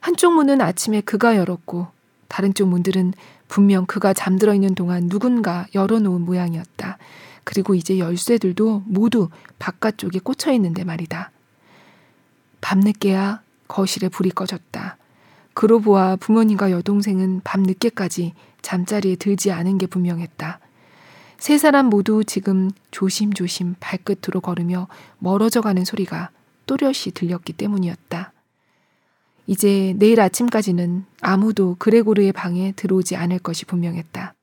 한쪽 0.00 0.34
문은 0.34 0.60
아침에 0.60 1.00
그가 1.00 1.36
열었고 1.36 1.88
다른 2.28 2.52
쪽 2.52 2.68
문들은 2.68 3.14
분명 3.48 3.86
그가 3.86 4.12
잠들어 4.12 4.54
있는 4.54 4.74
동안 4.74 5.08
누군가 5.08 5.66
열어놓은 5.74 6.22
모양이었다. 6.22 6.98
그리고 7.44 7.74
이제 7.74 7.98
열쇠들도 7.98 8.82
모두 8.86 9.28
바깥쪽에 9.58 10.18
꽂혀 10.18 10.52
있는데 10.52 10.84
말이다. 10.84 11.30
밤늦게야 12.60 13.42
거실에 13.68 14.08
불이 14.08 14.30
꺼졌다. 14.30 14.96
그로보와 15.54 16.16
부모님과 16.16 16.70
여동생은 16.70 17.42
밤늦게까지 17.44 18.34
잠자리에 18.62 19.16
들지 19.16 19.52
않은 19.52 19.78
게 19.78 19.86
분명했다. 19.86 20.58
세 21.38 21.58
사람 21.58 21.86
모두 21.86 22.24
지금 22.24 22.70
조심조심 22.90 23.76
발끝으로 23.78 24.40
걸으며 24.40 24.88
멀어져 25.18 25.60
가는 25.60 25.84
소리가 25.84 26.30
또렷이 26.66 27.12
들렸기 27.12 27.52
때문이었다. 27.52 28.32
이제 29.46 29.94
내일 29.98 30.20
아침까지는 30.20 31.04
아무도 31.20 31.76
그레고르의 31.78 32.32
방에 32.32 32.72
들어오지 32.72 33.16
않을 33.16 33.38
것이 33.38 33.64
분명했다. 33.64 34.34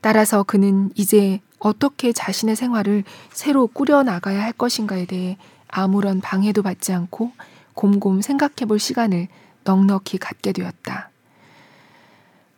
따라서 0.00 0.42
그는 0.42 0.90
이제 0.94 1.40
어떻게 1.58 2.12
자신의 2.12 2.56
생활을 2.56 3.04
새로 3.32 3.66
꾸려 3.66 4.02
나가야 4.02 4.42
할 4.42 4.52
것인가에 4.52 5.04
대해 5.06 5.36
아무런 5.68 6.20
방해도 6.20 6.62
받지 6.62 6.92
않고 6.92 7.32
곰곰 7.74 8.22
생각해 8.22 8.66
볼 8.66 8.78
시간을 8.78 9.28
넉넉히 9.64 10.18
갖게 10.18 10.52
되었다. 10.52 11.10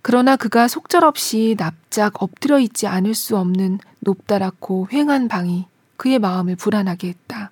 그러나 0.02 0.36
그가 0.36 0.68
속절없이 0.68 1.56
납작 1.58 2.22
엎드려 2.22 2.58
있지 2.58 2.86
않을 2.86 3.14
수 3.14 3.36
없는 3.36 3.78
높다랗고 4.00 4.88
휑한 4.90 5.28
방이 5.28 5.66
그의 5.96 6.18
마음을 6.18 6.56
불안하게 6.56 7.08
했다. 7.08 7.50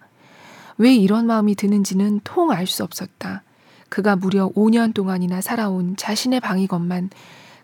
왜 0.78 0.94
이런 0.94 1.26
마음이 1.26 1.54
드는지는 1.54 2.20
통 2.24 2.50
알 2.50 2.66
수 2.66 2.82
없었다. 2.84 3.42
그가 3.90 4.16
무려 4.16 4.48
5년 4.50 4.94
동안이나 4.94 5.42
살아온 5.42 5.96
자신의 5.96 6.40
방이건만 6.40 7.10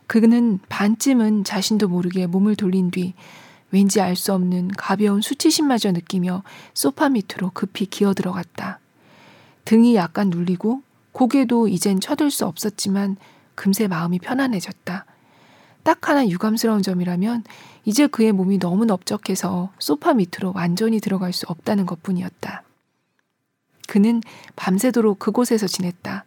그는 0.07 0.59
반쯤은 0.69 1.45
자신도 1.45 1.89
모르게 1.89 2.27
몸을 2.27 2.57
돌린 2.57 2.91
뒤 2.91 3.15
왠지 3.71 4.01
알 4.01 4.15
수 4.17 4.33
없는 4.33 4.69
가벼운 4.77 5.23
수치심마저 5.23 5.93
느끼며 5.93 6.43
소파 6.75 7.09
밑으로 7.09 7.51
급히 7.55 7.87
기어 7.87 8.15
들어갔다. 8.15 8.81
등이 9.65 9.97
약간 9.97 10.31
눌리고 10.31 10.83
고개도 11.12 11.69
이젠 11.69 12.01
쳐들 12.01 12.31
수 12.31 12.47
없었지만 12.47 13.17
금세 13.55 13.89
마음이 13.89 14.19
편안해졌다. 14.19 15.07
딱 15.83 16.09
하나 16.09 16.29
유감스러운 16.29 16.83
점이라면 16.83 17.45
이제 17.85 18.07
그의 18.07 18.33
몸이 18.33 18.59
너무 18.59 18.85
넓적해서 18.85 19.71
소파 19.79 20.15
밑으로 20.15 20.53
완전히 20.55 21.01
들어갈 21.01 21.33
수 21.33 21.47
없다는 21.49 21.87
것 21.87 22.03
뿐이었다. 22.03 22.66
그는 23.87 24.22
밤새도록 24.57 25.18
그곳에서 25.18 25.66
지냈다. 25.66 26.25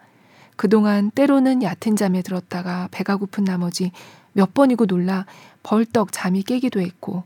그동안 0.55 1.09
때로는 1.11 1.63
얕은 1.63 1.95
잠에 1.95 2.21
들었다가 2.21 2.89
배가 2.91 3.15
고픈 3.15 3.43
나머지 3.43 3.91
몇 4.33 4.53
번이고 4.53 4.85
놀라 4.85 5.25
벌떡 5.63 6.11
잠이 6.11 6.43
깨기도 6.43 6.81
했고, 6.81 7.23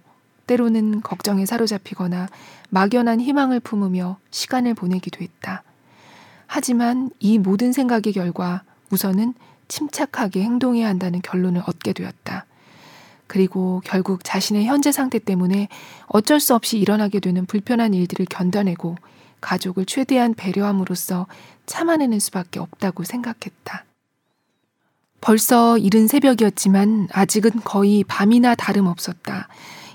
때로는 0.48 1.02
걱정에 1.02 1.46
사로잡히거나 1.46 2.28
막연한 2.70 3.22
희망을 3.22 3.60
품으며 3.60 4.18
시간을 4.32 4.74
보내기도 4.74 5.24
했다. 5.24 5.64
하지만 6.48 7.10
이 7.20 7.40
모든 7.40 7.72
생각의 7.72 8.14
결과 8.14 8.64
우선은 8.92 9.34
침착하게 9.68 10.44
행동해야 10.44 10.88
한다는 10.88 11.22
결론을 11.22 11.64
얻게 11.66 11.94
되었다. 11.94 12.46
그리고 13.28 13.82
결국 13.86 14.24
자신의 14.24 14.66
현재 14.66 14.92
상태 14.92 15.18
때문에 15.18 15.68
어쩔 16.06 16.40
수 16.40 16.54
없이 16.54 16.78
일어나게 16.78 17.20
되는 17.20 17.46
불편한 17.46 17.94
일들을 17.94 18.28
견뎌내고 18.30 18.98
가족을 19.44 19.86
최대한 19.86 20.34
배려함으로써 20.34 21.28
참아내는 21.66 22.20
수밖에 22.20 22.60
없다고 22.60 23.04
생각했다. 23.04 23.84
벌써 25.22 25.78
이른 25.78 26.08
새벽이었지만 26.08 27.10
아직은 27.12 27.52
거의 27.64 28.04
밤이나 28.04 28.56
다름없었다. 28.56 29.48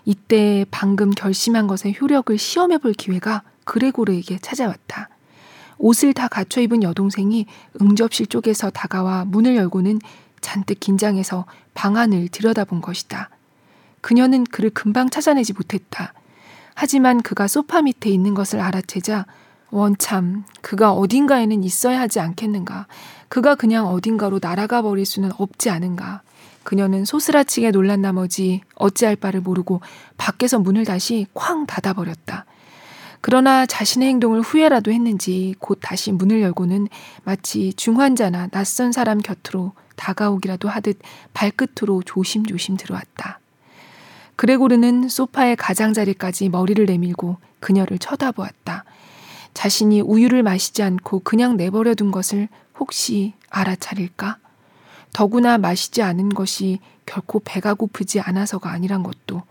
이때 0.05 0.65
방금 0.71 1.11
결심한 1.11 1.67
것의 1.67 1.97
효력을 2.01 2.37
시험해 2.37 2.79
볼 2.79 2.93
기회가 2.93 3.43
그레고르에게 3.65 4.39
찾아왔다. 4.39 5.09
옷을 5.79 6.13
다 6.13 6.29
갖춰 6.29 6.61
입은 6.61 6.83
여동생이 6.83 7.47
응접실 7.81 8.27
쪽에서 8.27 8.71
다가와 8.71 9.25
문을 9.27 9.57
열고는 9.57 10.01
잔뜩 10.41 10.81
긴장해서 10.81 11.47
방 11.75 11.97
안을 11.97 12.29
들여다본 12.29 12.81
것이다. 12.81 13.31
그녀는 14.01 14.45
그를 14.45 14.71
금방 14.71 15.11
찾아내지 15.11 15.53
못했다. 15.53 16.15
하지만 16.81 17.21
그가 17.23 17.49
소파 17.49 17.83
밑에 17.83 18.09
있는 18.09 18.35
것을 18.35 18.61
알아채자 18.61 19.27
원참 19.71 20.45
그가 20.62 20.93
어딘가에는 20.93 21.64
있어야 21.64 21.99
하지 21.99 22.21
않겠는가. 22.21 22.87
그가 23.29 23.57
그냥 23.57 23.88
어딘가로 23.88 24.38
날아가 24.41 24.81
버릴 24.83 25.05
수는 25.05 25.33
없지 25.38 25.71
않은가. 25.71 26.23
그녀는 26.62 27.05
소스라치게 27.05 27.73
놀란 27.73 28.01
나머지 28.01 28.61
어찌할 28.77 29.17
바를 29.17 29.41
모르고 29.41 29.81
밖에서 30.19 30.61
문을 30.61 30.85
다시 30.85 31.27
쾅 31.35 31.67
닫아버렸다. 31.67 32.45
그러나 33.23 33.67
자신의 33.67 34.09
행동을 34.11 34.41
후회라도 34.41 34.93
했는지 34.93 35.57
곧 35.59 35.81
다시 35.83 36.12
문을 36.12 36.43
열고는 36.43 36.87
마치 37.25 37.73
중환자나 37.73 38.51
낯선 38.53 38.93
사람 38.93 39.19
곁으로 39.19 39.73
다가오기라도 39.97 40.69
하듯 40.69 41.01
발끝으로 41.35 42.05
조심조심 42.05 42.77
들어왔다. 42.77 43.41
그레고르는 44.38 45.09
소파의 45.09 45.57
가장자리까지 45.57 46.48
머리를 46.51 46.87
내밀고 46.87 47.38
그녀를 47.59 47.98
쳐다보았다. 47.98 48.85
자신이 49.53 50.01
우유를 50.01 50.44
마시지 50.44 50.85
않고 50.85 51.22
그냥 51.24 51.57
내버려 51.57 51.96
둔 51.96 52.12
것을 52.12 52.48
혹시 52.79 53.35
알아차릴까? 53.51 54.38
더구나 55.12 55.59
마시지 55.59 56.03
않은 56.03 56.29
것이 56.29 56.79
결코 57.05 57.40
배가 57.40 57.74
고프지 57.74 58.20
않아서가 58.20 58.70
아니란 58.70 59.03
것도. 59.03 59.42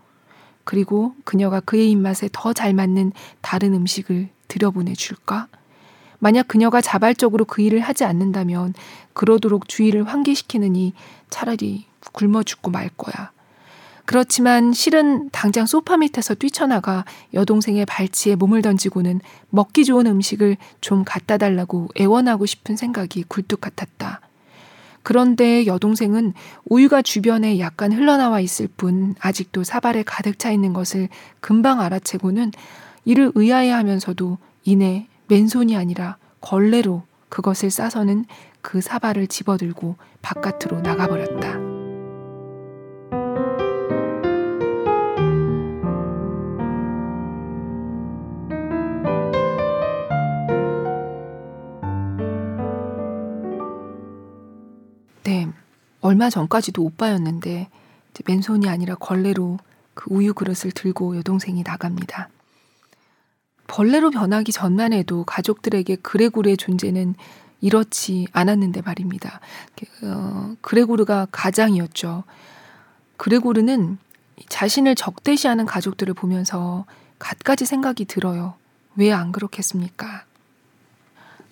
그리고 0.64 1.14
그녀가 1.24 1.60
그의 1.60 1.90
입맛에 1.90 2.30
더 2.32 2.54
잘 2.54 2.72
맞는 2.72 3.12
다른 3.42 3.74
음식을 3.74 4.30
들여보내 4.48 4.94
줄까? 4.94 5.48
만약 6.18 6.48
그녀가 6.48 6.80
자발적으로 6.80 7.44
그 7.44 7.60
일을 7.60 7.80
하지 7.80 8.04
않는다면 8.04 8.72
그러도록 9.12 9.68
주의를 9.68 10.04
환기시키느니 10.08 10.94
차라리 11.28 11.84
굶어 12.14 12.42
죽고 12.42 12.70
말 12.70 12.88
거야. 12.96 13.32
그렇지만 14.08 14.72
실은 14.72 15.28
당장 15.32 15.66
소파 15.66 15.98
밑에서 15.98 16.34
뛰쳐나가 16.34 17.04
여동생의 17.34 17.84
발치에 17.84 18.36
몸을 18.36 18.62
던지고는 18.62 19.20
먹기 19.50 19.84
좋은 19.84 20.06
음식을 20.06 20.56
좀 20.80 21.04
갖다 21.04 21.36
달라고 21.36 21.88
애원하고 22.00 22.46
싶은 22.46 22.74
생각이 22.74 23.24
굴뚝 23.28 23.60
같았다. 23.60 24.22
그런데 25.02 25.66
여동생은 25.66 26.32
우유가 26.64 27.02
주변에 27.02 27.58
약간 27.58 27.92
흘러나와 27.92 28.40
있을 28.40 28.66
뿐 28.78 29.14
아직도 29.20 29.62
사발에 29.62 30.04
가득 30.04 30.38
차 30.38 30.50
있는 30.52 30.72
것을 30.72 31.10
금방 31.40 31.82
알아채고는 31.82 32.52
이를 33.04 33.30
의아해 33.34 33.68
하면서도 33.68 34.38
이내 34.64 35.06
맨손이 35.26 35.76
아니라 35.76 36.16
걸레로 36.40 37.02
그것을 37.28 37.70
싸서는 37.70 38.24
그 38.62 38.80
사발을 38.80 39.26
집어들고 39.26 39.96
바깥으로 40.22 40.80
나가버렸다. 40.80 41.67
얼마 56.00 56.30
전까지도 56.30 56.82
오빠였는데 56.82 57.68
맨손이 58.26 58.68
아니라 58.68 58.94
걸레로 58.96 59.58
그 59.94 60.12
우유 60.12 60.34
그릇을 60.34 60.70
들고 60.72 61.16
여동생이 61.16 61.62
나갑니다. 61.62 62.28
벌레로 63.66 64.10
변하기 64.10 64.50
전만 64.52 64.92
해도 64.92 65.24
가족들에게 65.24 65.96
그레고르의 65.96 66.56
존재는 66.56 67.14
이렇지 67.60 68.26
않았는데 68.32 68.82
말입니다. 68.82 69.40
어, 70.02 70.54
그레고르가 70.60 71.26
가장이었죠. 71.30 72.24
그레고르는 73.16 73.98
자신을 74.48 74.94
적대시하는 74.94 75.66
가족들을 75.66 76.14
보면서 76.14 76.86
갖가지 77.18 77.66
생각이 77.66 78.04
들어요. 78.04 78.54
왜 78.96 79.12
안 79.12 79.32
그렇겠습니까? 79.32 80.24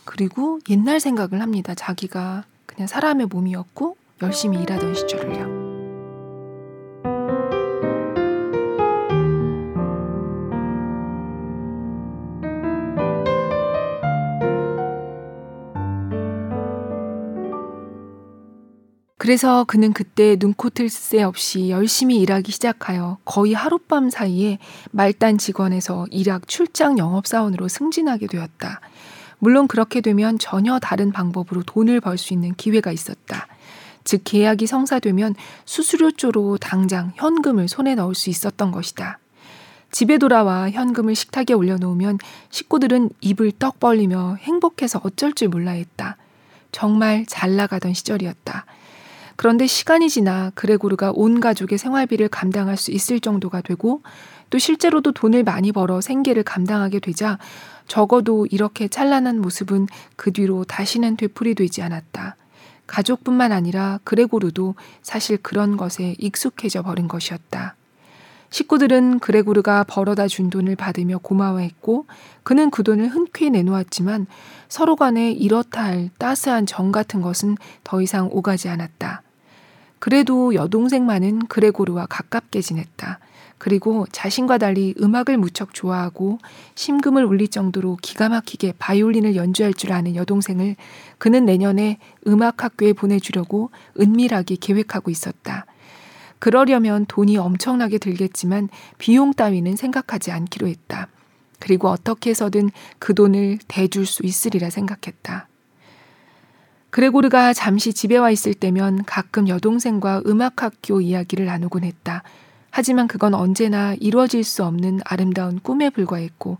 그리고 0.04 0.60
옛날 0.70 1.00
생각을 1.00 1.42
합니다. 1.42 1.74
자기가 1.74 2.44
그냥 2.66 2.86
사람의 2.86 3.26
몸이었고 3.26 3.96
열심히 4.22 4.60
일하던 4.62 4.94
시절을요. 4.94 5.66
그래서 19.26 19.64
그는 19.64 19.92
그때 19.92 20.36
눈코뜰 20.38 20.88
새 20.88 21.20
없이 21.24 21.68
열심히 21.68 22.20
일하기 22.20 22.52
시작하여 22.52 23.18
거의 23.24 23.54
하룻밤 23.54 24.08
사이에 24.08 24.58
말단 24.92 25.36
직원에서 25.36 26.06
일약 26.12 26.46
출장 26.46 26.96
영업사원으로 26.96 27.66
승진하게 27.66 28.28
되었다. 28.28 28.80
물론 29.38 29.68
그렇게 29.68 30.00
되면 30.00 30.38
전혀 30.38 30.78
다른 30.78 31.12
방법으로 31.12 31.62
돈을 31.64 32.00
벌 32.00 32.18
수 32.18 32.32
있는 32.32 32.54
기회가 32.54 32.92
있었다. 32.92 33.46
즉, 34.04 34.22
계약이 34.24 34.66
성사되면 34.66 35.34
수수료조로 35.64 36.58
당장 36.58 37.12
현금을 37.16 37.68
손에 37.68 37.94
넣을 37.96 38.14
수 38.14 38.30
있었던 38.30 38.70
것이다. 38.70 39.18
집에 39.90 40.18
돌아와 40.18 40.70
현금을 40.70 41.14
식탁에 41.14 41.54
올려놓으면 41.54 42.18
식구들은 42.50 43.10
입을 43.20 43.52
떡 43.58 43.80
벌리며 43.80 44.36
행복해서 44.40 45.00
어쩔 45.02 45.32
줄 45.32 45.48
몰라 45.48 45.72
했다. 45.72 46.16
정말 46.72 47.24
잘 47.26 47.56
나가던 47.56 47.94
시절이었다. 47.94 48.66
그런데 49.36 49.66
시간이 49.66 50.08
지나 50.08 50.50
그레고르가 50.54 51.12
온 51.14 51.40
가족의 51.40 51.78
생활비를 51.78 52.28
감당할 52.28 52.76
수 52.76 52.90
있을 52.90 53.20
정도가 53.20 53.60
되고 53.60 54.02
또 54.50 54.58
실제로도 54.58 55.12
돈을 55.12 55.42
많이 55.44 55.72
벌어 55.72 56.00
생계를 56.00 56.42
감당하게 56.42 57.00
되자 57.00 57.38
적어도 57.86 58.46
이렇게 58.50 58.88
찬란한 58.88 59.40
모습은 59.40 59.86
그 60.16 60.32
뒤로 60.32 60.64
다시는 60.64 61.16
되풀이되지 61.16 61.82
않았다. 61.82 62.36
가족뿐만 62.86 63.52
아니라 63.52 63.98
그레고르도 64.04 64.74
사실 65.02 65.38
그런 65.38 65.76
것에 65.76 66.14
익숙해져 66.18 66.82
버린 66.82 67.08
것이었다. 67.08 67.74
식구들은 68.50 69.18
그레고르가 69.18 69.84
벌어다 69.84 70.28
준 70.28 70.50
돈을 70.50 70.76
받으며 70.76 71.18
고마워했고 71.18 72.06
그는 72.42 72.70
그 72.70 72.84
돈을 72.84 73.08
흔쾌히 73.08 73.50
내놓았지만 73.50 74.26
서로 74.68 74.96
간에 74.96 75.32
이렇다 75.32 75.84
할 75.84 76.10
따스한 76.18 76.66
정 76.66 76.92
같은 76.92 77.20
것은 77.20 77.56
더 77.82 78.00
이상 78.00 78.28
오가지 78.30 78.68
않았다. 78.68 79.22
그래도 79.98 80.54
여동생만은 80.54 81.46
그레고르와 81.48 82.06
가깝게 82.06 82.60
지냈다. 82.60 83.18
그리고 83.58 84.06
자신과 84.12 84.58
달리 84.58 84.94
음악을 85.00 85.38
무척 85.38 85.72
좋아하고 85.72 86.38
심금을 86.74 87.24
울릴 87.24 87.48
정도로 87.48 87.96
기가 88.02 88.28
막히게 88.28 88.74
바이올린을 88.78 89.34
연주할 89.34 89.72
줄 89.72 89.92
아는 89.92 90.14
여동생을 90.14 90.76
그는 91.18 91.46
내년에 91.46 91.98
음악학교에 92.26 92.92
보내주려고 92.92 93.70
은밀하게 93.98 94.56
계획하고 94.60 95.10
있었다. 95.10 95.64
그러려면 96.38 97.06
돈이 97.06 97.38
엄청나게 97.38 97.98
들겠지만 97.98 98.68
비용 98.98 99.32
따위는 99.32 99.76
생각하지 99.76 100.32
않기로 100.32 100.68
했다. 100.68 101.08
그리고 101.58 101.88
어떻게 101.88 102.30
해서든 102.30 102.70
그 102.98 103.14
돈을 103.14 103.58
대줄 103.66 104.04
수 104.04 104.24
있으리라 104.24 104.68
생각했다. 104.68 105.48
그레고르가 106.90 107.52
잠시 107.52 107.92
집에 107.92 108.16
와 108.16 108.30
있을 108.30 108.54
때면 108.54 109.04
가끔 109.04 109.48
여동생과 109.48 110.22
음악학교 110.26 111.00
이야기를 111.00 111.46
나누곤 111.46 111.84
했다. 111.84 112.22
하지만 112.76 113.08
그건 113.08 113.32
언제나 113.32 113.94
이루어질 114.00 114.44
수 114.44 114.62
없는 114.62 115.00
아름다운 115.06 115.58
꿈에 115.60 115.88
불과했고 115.88 116.58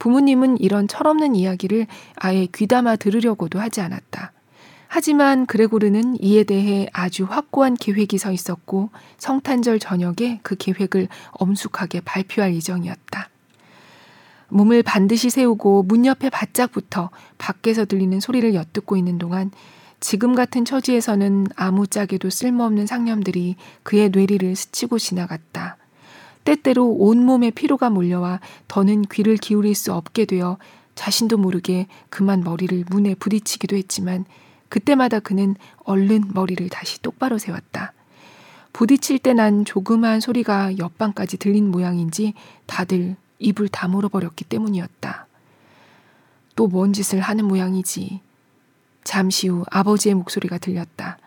부모님은 0.00 0.58
이런 0.58 0.88
철없는 0.88 1.36
이야기를 1.36 1.86
아예 2.16 2.48
귀담아 2.52 2.96
들으려고도 2.96 3.60
하지 3.60 3.80
않았다. 3.80 4.32
하지만 4.88 5.46
그레고르는 5.46 6.16
이에 6.20 6.42
대해 6.42 6.88
아주 6.92 7.26
확고한 7.30 7.74
계획이 7.74 8.18
서 8.18 8.32
있었고 8.32 8.90
성탄절 9.18 9.78
저녁에 9.78 10.40
그 10.42 10.56
계획을 10.56 11.06
엄숙하게 11.30 12.00
발표할 12.00 12.56
예정이었다. 12.56 13.28
몸을 14.48 14.82
반드시 14.82 15.30
세우고 15.30 15.84
문 15.84 16.06
옆에 16.06 16.28
바짝 16.28 16.72
붙어 16.72 17.10
밖에서 17.38 17.84
들리는 17.84 18.18
소리를 18.18 18.52
엿듣고 18.52 18.96
있는 18.96 19.16
동안 19.16 19.52
지금 20.02 20.34
같은 20.34 20.64
처지에서는 20.64 21.46
아무짝에도 21.54 22.28
쓸모없는 22.28 22.86
상념들이 22.86 23.54
그의 23.84 24.10
뇌리를 24.10 24.56
스치고 24.56 24.98
지나갔다. 24.98 25.76
때때로 26.42 26.88
온몸에 26.88 27.52
피로가 27.52 27.88
몰려와 27.88 28.40
더는 28.66 29.02
귀를 29.02 29.36
기울일 29.36 29.76
수 29.76 29.94
없게 29.94 30.24
되어 30.24 30.58
자신도 30.96 31.36
모르게 31.38 31.86
그만 32.10 32.42
머리를 32.42 32.84
문에 32.90 33.14
부딪히기도 33.14 33.76
했지만 33.76 34.24
그때마다 34.68 35.20
그는 35.20 35.54
얼른 35.84 36.32
머리를 36.34 36.68
다시 36.68 37.00
똑바로 37.00 37.38
세웠다. 37.38 37.92
부딪힐 38.72 39.20
때 39.20 39.34
난 39.34 39.64
조그마한 39.64 40.18
소리가 40.18 40.78
옆방까지 40.78 41.36
들린 41.36 41.70
모양인지 41.70 42.34
다들 42.66 43.14
입을 43.38 43.68
다물어 43.68 44.08
버렸기 44.08 44.44
때문이었다. 44.46 45.28
또 46.56 46.66
뭔 46.66 46.92
짓을 46.92 47.20
하는 47.20 47.44
모양이지. 47.44 48.20
잠시 49.04 49.48
후 49.48 49.64
아버지의 49.70 50.14
목소리가 50.14 50.58
들렸다. 50.58 51.18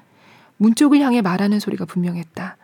문 0.58 0.76
쪽을 0.76 1.00
향해 1.02 1.22
말하는 1.22 1.60
소리가 1.60 1.86
분명했다. 1.86 2.58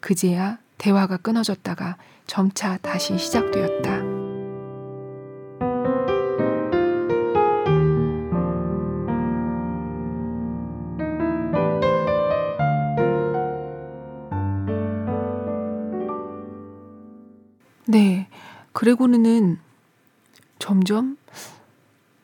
그제야 0.00 0.58
대화가 0.78 1.16
끊어졌다가 1.16 1.96
점차 2.26 2.76
다시 2.78 3.18
시작되었다. 3.18 4.02
네. 17.86 18.28
그레고르는 18.72 19.58
점점 20.58 21.18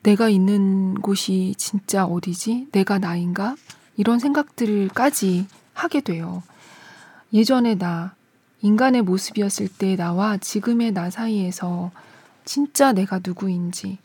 내가 0.09 0.27
있는 0.27 0.95
곳이 0.95 1.53
진짜 1.59 2.03
어디지? 2.03 2.69
내가 2.71 2.97
나인가? 2.97 3.55
이런 3.95 4.17
생각들까지 4.17 5.45
하게 5.75 6.01
돼요. 6.01 6.41
예전에 7.31 7.75
나, 7.75 8.15
인간의 8.61 9.03
모습이었을 9.03 9.67
때 9.67 9.95
나와 9.95 10.37
지금의 10.37 10.93
나 10.93 11.11
사이에서 11.11 11.91
진짜 12.43 12.91
내가 12.91 13.19
누구인지. 13.23 13.99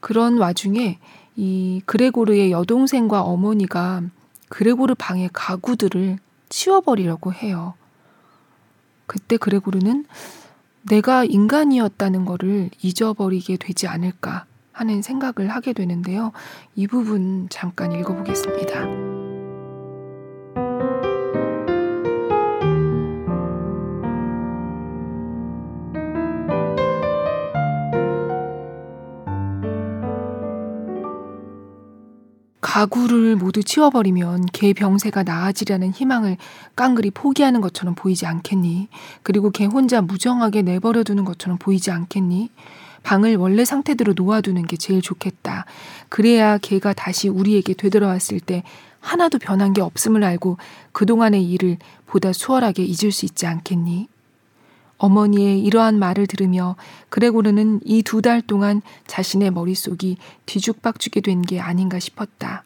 그런 0.00 0.36
와중에 0.36 0.98
이 1.34 1.80
그레고르의 1.86 2.50
여동생과 2.52 3.22
어머니가 3.22 4.02
그레고르 4.50 4.94
방의 4.98 5.30
가구들을 5.32 6.18
치워버리려고 6.50 7.32
해요. 7.32 7.72
그때 9.06 9.38
그레고르는 9.38 10.04
내가 10.82 11.24
인간이었다는 11.24 12.24
것을 12.24 12.70
잊어버리게 12.80 13.56
되지 13.56 13.86
않을까 13.86 14.46
하는 14.72 15.02
생각을 15.02 15.50
하게 15.50 15.72
되는데요. 15.72 16.32
이 16.74 16.86
부분 16.86 17.46
잠깐 17.50 17.92
읽어보겠습니다. 17.92 19.11
가구를 32.62 33.34
모두 33.34 33.62
치워버리면 33.62 34.46
개 34.52 34.72
병세가 34.72 35.24
나아지려는 35.24 35.90
희망을 35.90 36.36
깡그리 36.76 37.10
포기하는 37.10 37.60
것처럼 37.60 37.96
보이지 37.96 38.24
않겠니? 38.24 38.88
그리고 39.24 39.50
개 39.50 39.66
혼자 39.66 40.00
무정하게 40.00 40.62
내버려 40.62 41.02
두는 41.02 41.24
것처럼 41.24 41.58
보이지 41.58 41.90
않겠니? 41.90 42.50
방을 43.02 43.34
원래 43.34 43.64
상태대로 43.64 44.14
놓아두는 44.16 44.66
게 44.66 44.76
제일 44.76 45.02
좋겠다. 45.02 45.66
그래야 46.08 46.56
개가 46.56 46.92
다시 46.92 47.28
우리에게 47.28 47.74
되돌아왔을 47.74 48.38
때 48.38 48.62
하나도 49.00 49.40
변한 49.40 49.72
게 49.72 49.82
없음을 49.82 50.22
알고 50.22 50.56
그동안의 50.92 51.42
일을 51.42 51.78
보다 52.06 52.32
수월하게 52.32 52.84
잊을 52.84 53.10
수 53.10 53.26
있지 53.26 53.44
않겠니? 53.44 54.06
어머니의 55.02 55.60
이러한 55.60 55.98
말을 55.98 56.28
들으며 56.28 56.76
그레고르는 57.08 57.80
이 57.84 58.02
두 58.04 58.22
달 58.22 58.40
동안 58.40 58.82
자신의 59.08 59.50
머릿속이 59.50 60.16
뒤죽박죽이 60.46 61.22
된 61.22 61.42
게 61.42 61.58
아닌가 61.60 61.98
싶었다. 61.98 62.62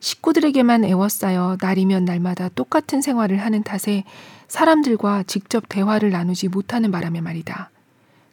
식구들에게만 0.00 0.84
애워싸여 0.84 1.58
날이면 1.60 2.04
날마다 2.04 2.48
똑같은 2.48 3.00
생활을 3.00 3.40
하는 3.40 3.62
탓에 3.62 4.02
사람들과 4.48 5.22
직접 5.22 5.68
대화를 5.68 6.10
나누지 6.10 6.48
못하는 6.48 6.90
바람에 6.90 7.20
말이다. 7.20 7.70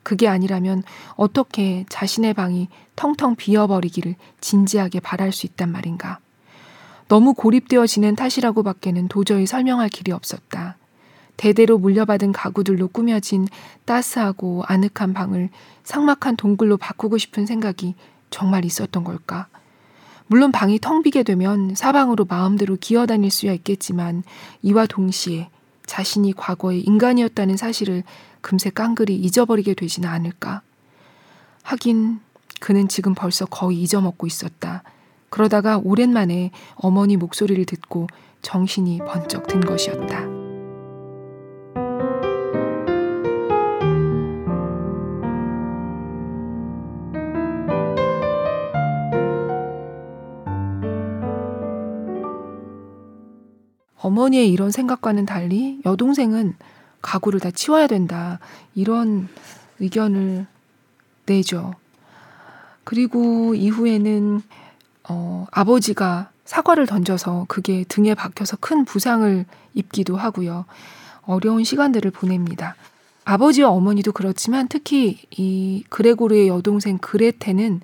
그게 0.01 0.27
아니라면 0.27 0.82
어떻게 1.15 1.86
자신의 1.88 2.34
방이 2.34 2.67
텅텅 2.95 3.36
비어버리기를 3.36 4.15
진지하게 4.41 5.01
바랄 5.01 5.32
수 5.32 5.45
있단 5.45 5.71
말인가. 5.71 6.17
너무 7.07 7.36
고립되어 7.36 7.86
지는 7.86 8.15
탓이라고 8.15 8.63
밖에는 8.63 9.07
도저히 9.07 9.45
설명할 9.45 9.89
길이 9.89 10.11
없었다. 10.11 10.77
대대로 11.39 11.77
물려받은 11.77 12.33
가구들로 12.33 12.89
꾸며진 12.89 13.47
따스하고 13.85 14.63
아늑한 14.67 15.13
방을 15.13 15.49
삭막한 15.85 16.35
동굴로 16.35 16.75
바꾸고 16.75 17.17
싶은 17.17 17.45
생각이 17.45 17.95
정말 18.29 18.65
있었던 18.65 19.05
걸까? 19.05 19.47
물론 20.27 20.51
방이 20.51 20.79
텅 20.79 21.01
비게 21.01 21.23
되면 21.23 21.75
사방으로 21.75 22.25
마음대로 22.25 22.75
기어다닐 22.75 23.31
수야 23.31 23.53
있겠지만 23.53 24.23
이와 24.63 24.85
동시에 24.85 25.49
자신이 25.85 26.33
과거에 26.33 26.77
인간이었다는 26.79 27.55
사실을 27.55 28.03
금세 28.41 28.69
깡그리 28.69 29.15
잊어버리게 29.15 29.75
되지는 29.75 30.09
않을까? 30.09 30.61
하긴 31.63 32.19
그는 32.59 32.89
지금 32.89 33.15
벌써 33.15 33.45
거의 33.45 33.81
잊어먹고 33.81 34.27
있었다. 34.27 34.83
그러다가 35.29 35.79
오랜만에 35.81 36.51
어머니 36.75 37.15
목소리를 37.15 37.63
듣고 37.63 38.07
정신이 38.41 38.99
번쩍 39.07 39.47
든 39.47 39.61
것이었다. 39.61 40.38
어머니의 54.10 54.51
이런 54.51 54.72
생각과는 54.72 55.28
달리 55.28 55.80
여동생은 55.86 56.55
가구를 57.01 57.39
다 57.39 57.51
치워야 57.51 57.86
된다. 57.86 58.39
이런 58.74 59.30
의견을 59.80 60.47
내죠. 61.28 61.76
그리고 62.84 63.53
이후에는 63.53 64.41
어, 65.07 65.45
아버지가 65.51 66.32
사과를 66.43 66.88
던져서 66.88 67.45
그게 67.47 67.84
등에 67.88 68.16
박혀서 68.16 68.57
큰 68.57 68.84
부상을 68.84 69.45
입기도 69.76 70.18
하고요. 70.18 70.66
어려운 71.22 71.64
시간들을 71.64 72.10
보냅니다. 72.10 72.76
아버지와 73.26 73.70
어머니도 73.70 74.12
그렇지만 74.12 74.68
특히 74.68 75.20
이 75.30 75.84
그레고르의 75.89 76.47
여동생 76.47 76.97
그레테는 76.97 77.82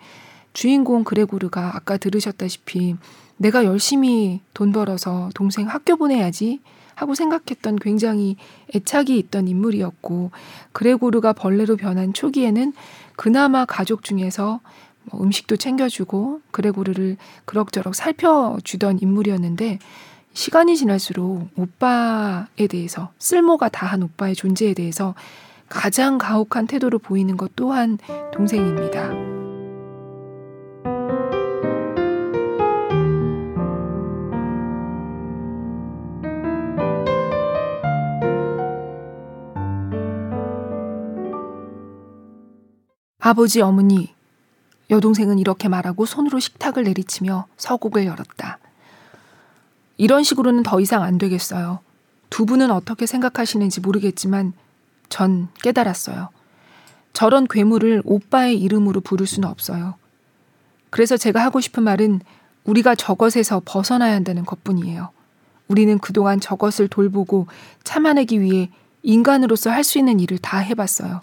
주인공 0.53 1.03
그레고르가 1.03 1.75
아까 1.75 1.97
들으셨다시피 1.97 2.95
내가 3.37 3.65
열심히 3.65 4.41
돈 4.53 4.71
벌어서 4.71 5.29
동생 5.35 5.67
학교 5.67 5.95
보내야지 5.95 6.59
하고 6.95 7.13
생각했던 7.13 7.75
굉장히 7.77 8.37
애착이 8.73 9.17
있던 9.19 9.47
인물이었고 9.47 10.31
그레고르가 10.71 11.33
벌레로 11.33 11.75
변한 11.75 12.13
초기에는 12.13 12.73
그나마 13.15 13.65
가족 13.65 14.03
중에서 14.03 14.61
뭐 15.11 15.21
음식도 15.21 15.57
챙겨주고 15.57 16.41
그레고르를 16.51 17.17
그럭저럭 17.45 17.95
살펴주던 17.95 18.99
인물이었는데 19.01 19.79
시간이 20.33 20.75
지날수록 20.75 21.49
오빠에 21.55 22.67
대해서 22.69 23.11
쓸모가 23.19 23.69
다한 23.69 24.03
오빠의 24.03 24.35
존재에 24.35 24.73
대해서 24.73 25.15
가장 25.69 26.17
가혹한 26.17 26.67
태도를 26.67 26.99
보이는 26.99 27.37
것 27.37 27.55
또한 27.55 27.97
동생입니다. 28.33 29.34
아버지, 43.27 43.59
어머니, 43.59 44.13
여동생은 44.91 45.39
이렇게 45.39 45.67
말하고 45.67 46.05
손으로 46.05 46.37
식탁을 46.39 46.83
내리치며 46.83 47.47
서곡을 47.57 48.05
열었다. 48.05 48.59
이런 49.97 50.21
식으로는 50.21 50.61
더 50.61 50.79
이상 50.79 51.01
안 51.01 51.17
되겠어요. 51.17 51.79
두 52.29 52.45
분은 52.45 52.69
어떻게 52.69 53.07
생각하시는지 53.07 53.81
모르겠지만 53.81 54.53
전 55.09 55.47
깨달았어요. 55.63 56.29
저런 57.13 57.47
괴물을 57.47 58.03
오빠의 58.05 58.61
이름으로 58.61 59.01
부를 59.01 59.25
수는 59.25 59.49
없어요. 59.49 59.95
그래서 60.91 61.17
제가 61.17 61.43
하고 61.43 61.59
싶은 61.61 61.81
말은 61.81 62.21
우리가 62.63 62.93
저것에서 62.93 63.63
벗어나야 63.65 64.13
한다는 64.13 64.45
것뿐이에요. 64.45 65.09
우리는 65.67 65.97
그동안 65.97 66.39
저것을 66.39 66.89
돌보고 66.89 67.47
참아내기 67.83 68.39
위해 68.39 68.69
인간으로서 69.01 69.71
할 69.71 69.83
수 69.83 69.97
있는 69.97 70.19
일을 70.19 70.37
다 70.37 70.59
해봤어요. 70.59 71.21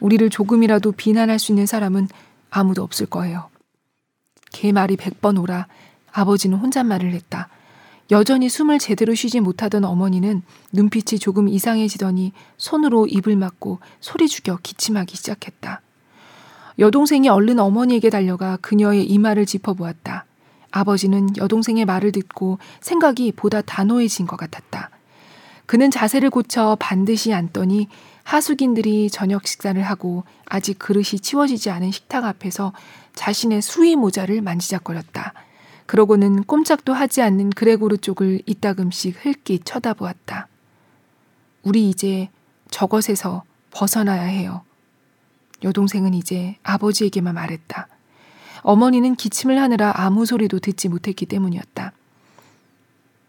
우리를 0.00 0.28
조금이라도 0.30 0.92
비난할 0.92 1.38
수 1.38 1.52
있는 1.52 1.66
사람은 1.66 2.08
아무도 2.50 2.82
없을 2.82 3.06
거예요. 3.06 3.48
개 4.52 4.72
말이 4.72 4.96
백번 4.96 5.38
오라 5.38 5.66
아버지는 6.12 6.58
혼잣말을 6.58 7.12
했다. 7.12 7.48
여전히 8.10 8.48
숨을 8.48 8.78
제대로 8.78 9.14
쉬지 9.14 9.40
못하던 9.40 9.84
어머니는 9.84 10.42
눈빛이 10.72 11.18
조금 11.18 11.48
이상해지더니 11.48 12.32
손으로 12.58 13.06
입을 13.06 13.36
막고 13.36 13.78
소리 14.00 14.28
죽여 14.28 14.58
기침하기 14.62 15.16
시작했다. 15.16 15.80
여동생이 16.78 17.28
얼른 17.28 17.58
어머니에게 17.58 18.10
달려가 18.10 18.58
그녀의 18.60 19.04
이마를 19.06 19.46
짚어보았다. 19.46 20.26
아버지는 20.70 21.36
여동생의 21.36 21.84
말을 21.84 22.12
듣고 22.12 22.58
생각이 22.80 23.32
보다 23.32 23.62
단호해진 23.62 24.26
것 24.26 24.36
같았다. 24.36 24.90
그는 25.66 25.90
자세를 25.90 26.30
고쳐 26.30 26.76
반드시 26.80 27.32
앉더니 27.32 27.88
하숙인들이 28.24 29.10
저녁 29.10 29.46
식사를 29.46 29.80
하고 29.82 30.24
아직 30.46 30.78
그릇이 30.78 31.20
치워지지 31.20 31.70
않은 31.70 31.90
식탁 31.90 32.24
앞에서 32.24 32.72
자신의 33.14 33.62
수위 33.62 33.96
모자를 33.96 34.40
만지작거렸다. 34.42 35.34
그러고는 35.86 36.44
꼼짝도 36.44 36.92
하지 36.92 37.20
않는 37.22 37.50
그레고르 37.50 37.98
쪽을 37.98 38.42
이따금씩 38.46 39.24
흘낏 39.24 39.60
쳐다보았다. 39.64 40.48
우리 41.62 41.88
이제 41.88 42.30
저것에서 42.70 43.42
벗어나야 43.70 44.22
해요. 44.22 44.62
여동생은 45.62 46.14
이제 46.14 46.56
아버지에게만 46.62 47.34
말했다. 47.34 47.88
어머니는 48.62 49.16
기침을 49.16 49.60
하느라 49.60 49.92
아무 49.94 50.24
소리도 50.24 50.60
듣지 50.60 50.88
못했기 50.88 51.26
때문이었다. 51.26 51.92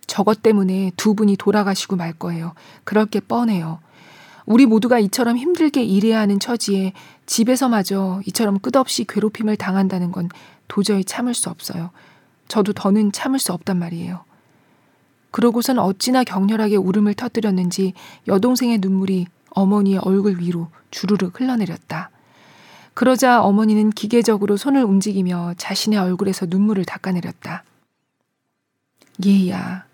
저것 0.07 0.43
때문에 0.43 0.91
두 0.95 1.15
분이 1.15 1.37
돌아가시고 1.37 1.95
말 1.95 2.13
거예요. 2.13 2.53
그럴 2.83 3.05
게 3.05 3.19
뻔해요. 3.19 3.79
우리 4.45 4.65
모두가 4.65 4.99
이처럼 4.99 5.37
힘들게 5.37 5.83
일해야 5.83 6.19
하는 6.19 6.39
처지에 6.39 6.93
집에서마저 7.25 8.21
이처럼 8.27 8.59
끝없이 8.59 9.05
괴롭힘을 9.05 9.55
당한다는 9.55 10.11
건 10.11 10.29
도저히 10.67 11.03
참을 11.03 11.33
수 11.33 11.49
없어요. 11.49 11.91
저도 12.47 12.73
더는 12.73 13.11
참을 13.11 13.39
수 13.39 13.53
없단 13.53 13.77
말이에요. 13.77 14.23
그러고선 15.31 15.79
어찌나 15.79 16.23
격렬하게 16.23 16.75
울음을 16.75 17.13
터뜨렸는지 17.15 17.93
여동생의 18.27 18.79
눈물이 18.79 19.27
어머니의 19.49 19.99
얼굴 19.99 20.39
위로 20.39 20.67
주르륵 20.91 21.39
흘러내렸다. 21.39 22.11
그러자 22.93 23.41
어머니는 23.41 23.89
기계적으로 23.89 24.57
손을 24.57 24.83
움직이며 24.83 25.55
자신의 25.57 25.97
얼굴에서 25.97 26.45
눈물을 26.47 26.85
닦아내렸다. 26.85 27.63
예야, 29.25 29.85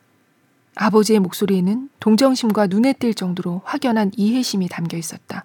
아버지의 0.75 1.19
목소리에는 1.19 1.89
동정심과 1.99 2.67
눈에 2.67 2.93
띌 2.93 3.15
정도로 3.15 3.61
확연한 3.65 4.11
이해심이 4.15 4.69
담겨 4.69 4.97
있었다. 4.97 5.43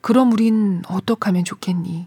그럼 0.00 0.32
우린 0.32 0.82
어떡 0.88 1.26
하면 1.26 1.44
좋겠니? 1.44 2.06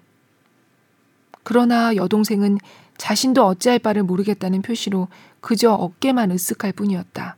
그러나 1.44 1.96
여동생은 1.96 2.58
자신도 2.98 3.46
어찌할 3.46 3.80
바를 3.80 4.04
모르겠다는 4.04 4.62
표시로 4.62 5.08
그저 5.42 5.74
어깨만 5.74 6.30
으쓱할 6.30 6.76
뿐이었다. 6.76 7.38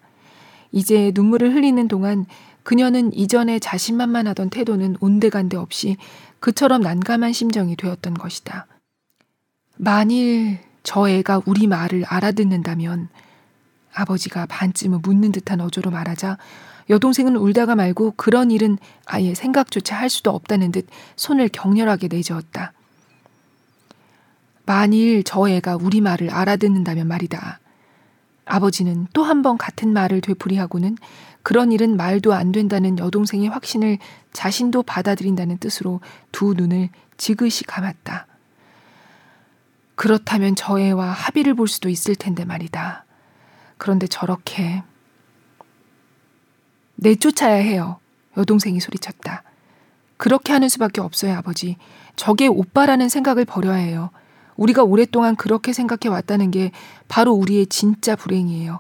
이제 0.72 1.12
눈물을 1.16 1.54
흘리는 1.54 1.88
동안 1.88 2.26
그녀는 2.64 3.14
이전에 3.14 3.60
자신만만하던 3.60 4.50
태도는 4.50 4.98
온데간데 5.00 5.56
없이 5.56 5.98
그처럼 6.40 6.82
난감한 6.82 7.32
심정이 7.32 7.76
되었던 7.76 8.16
것이다. 8.16 8.68
만일 9.78 10.60
저 10.84 11.10
애가 11.10 11.42
우리 11.46 11.68
말을 11.68 12.06
알아듣는다면 12.06 13.10
아버지가 13.96 14.46
반쯤은 14.48 15.02
묻는 15.02 15.32
듯한 15.32 15.62
어조로 15.62 15.90
말하자 15.92 16.38
여동생은 16.90 17.36
울다가 17.36 17.76
말고 17.76 18.14
그런 18.16 18.52
일은 18.52 18.78
아예 19.06 19.34
생각조차 19.34 19.96
할 19.98 20.10
수도 20.10 20.30
없다는 20.32 20.72
듯 20.72 20.88
손을 21.16 21.50
격렬하게 21.50 22.10
내저었다. 22.10 22.74
만일 24.66 25.24
저 25.24 25.48
애가 25.48 25.78
우리 25.82 26.02
말을 26.02 26.30
알아듣는다면 26.30 27.08
말이다. 27.08 27.60
아버지는 28.46 29.08
또 29.14 29.24
한 29.24 29.42
번 29.42 29.58
같은 29.58 29.94
말을 29.94 30.22
되풀이하고는 30.22 30.98
그런 31.42 31.72
일은 31.72 31.98
말도 31.98 32.34
안 32.34 32.52
된다는 32.52 32.98
여동생의 33.00 33.50
확신을 33.50 33.98
자신도 34.34 34.84
받아들인다는 34.84 35.58
뜻으로 35.58 36.02
두 36.32 36.54
눈을 36.56 36.90
지그시 37.18 37.64
감았다. 37.66 38.28
그렇다면 39.96 40.56
저 40.56 40.80
애와 40.80 41.12
합의를 41.12 41.54
볼 41.56 41.68
수도 41.68 41.90
있을 41.90 42.16
텐데 42.16 42.46
말이다. 42.46 43.05
그런데 43.78 44.08
저렇게 44.08 44.84
내쫓아야 46.96 47.56
해요. 47.56 48.00
여동생이 48.38 48.80
소리쳤다. 48.80 49.44
그렇게 50.18 50.54
하는 50.54 50.70
수밖에 50.70 51.02
없어요, 51.02 51.36
아버지. 51.36 51.78
저게 52.16 52.48
오빠라는 52.48 53.10
생각을 53.10 53.46
버려야 53.46 53.76
해요. 53.76 54.10
우리가 54.56 54.84
오랫동안 54.84 55.36
그렇게 55.36 55.74
생각해 55.74 56.08
왔다는 56.08 56.52
게 56.52 56.72
바로 57.10 57.34
우리의 57.34 57.68
진짜 57.68 58.16
불행이에요. 58.16 58.80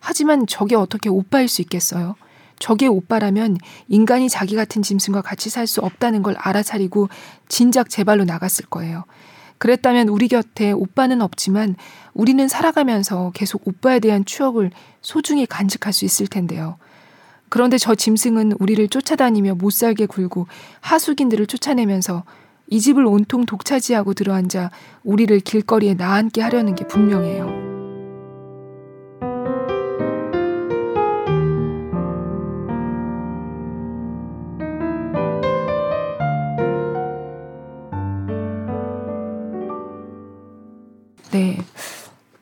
하지만 0.00 0.46
저게 0.48 0.74
어떻게 0.74 1.08
오빠일 1.08 1.46
수 1.46 1.62
있겠어요? 1.62 2.16
저게 2.58 2.86
오빠라면 2.88 3.56
인간이 3.88 4.28
자기 4.28 4.56
같은 4.56 4.82
짐승과 4.82 5.22
같이 5.22 5.50
살 5.50 5.66
수 5.66 5.80
없다는 5.80 6.22
걸 6.22 6.34
알아차리고 6.38 7.08
진작 7.48 7.88
제 7.88 8.02
발로 8.02 8.24
나갔을 8.24 8.66
거예요. 8.66 9.04
그랬다면 9.62 10.08
우리 10.08 10.26
곁에 10.26 10.72
오빠는 10.72 11.22
없지만 11.22 11.76
우리는 12.14 12.48
살아가면서 12.48 13.30
계속 13.32 13.62
오빠에 13.68 14.00
대한 14.00 14.24
추억을 14.24 14.72
소중히 15.02 15.46
간직할 15.46 15.92
수 15.92 16.04
있을 16.04 16.26
텐데요. 16.26 16.78
그런데 17.48 17.78
저 17.78 17.94
짐승은 17.94 18.54
우리를 18.58 18.88
쫓아다니며 18.88 19.54
못 19.54 19.72
살게 19.72 20.06
굴고 20.06 20.48
하숙인들을 20.80 21.46
쫓아내면서 21.46 22.24
이 22.66 22.80
집을 22.80 23.06
온통 23.06 23.46
독차지하고 23.46 24.14
들어앉아 24.14 24.72
우리를 25.04 25.38
길거리에 25.38 25.94
나앉게 25.94 26.42
하려는 26.42 26.74
게 26.74 26.84
분명해요. 26.84 27.71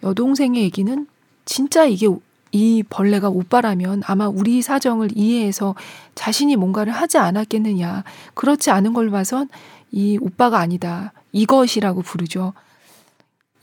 여동생의 0.03 0.63
얘기는 0.63 1.07
진짜 1.45 1.85
이게 1.85 2.09
이 2.53 2.83
벌레가 2.89 3.29
오빠라면 3.29 4.03
아마 4.07 4.29
우리 4.29 4.61
사정을 4.63 5.11
이해해서 5.15 5.75
자신이 6.15 6.57
뭔가를 6.57 6.93
하지 6.93 7.19
않았겠느냐. 7.19 8.05
그렇지 8.35 8.71
않은 8.71 8.93
걸 8.93 9.11
봐선 9.11 9.49
이 9.93 10.19
오빠가 10.21 10.59
아니다. 10.59 11.13
이것이라고 11.33 12.03
부르죠. 12.03 12.53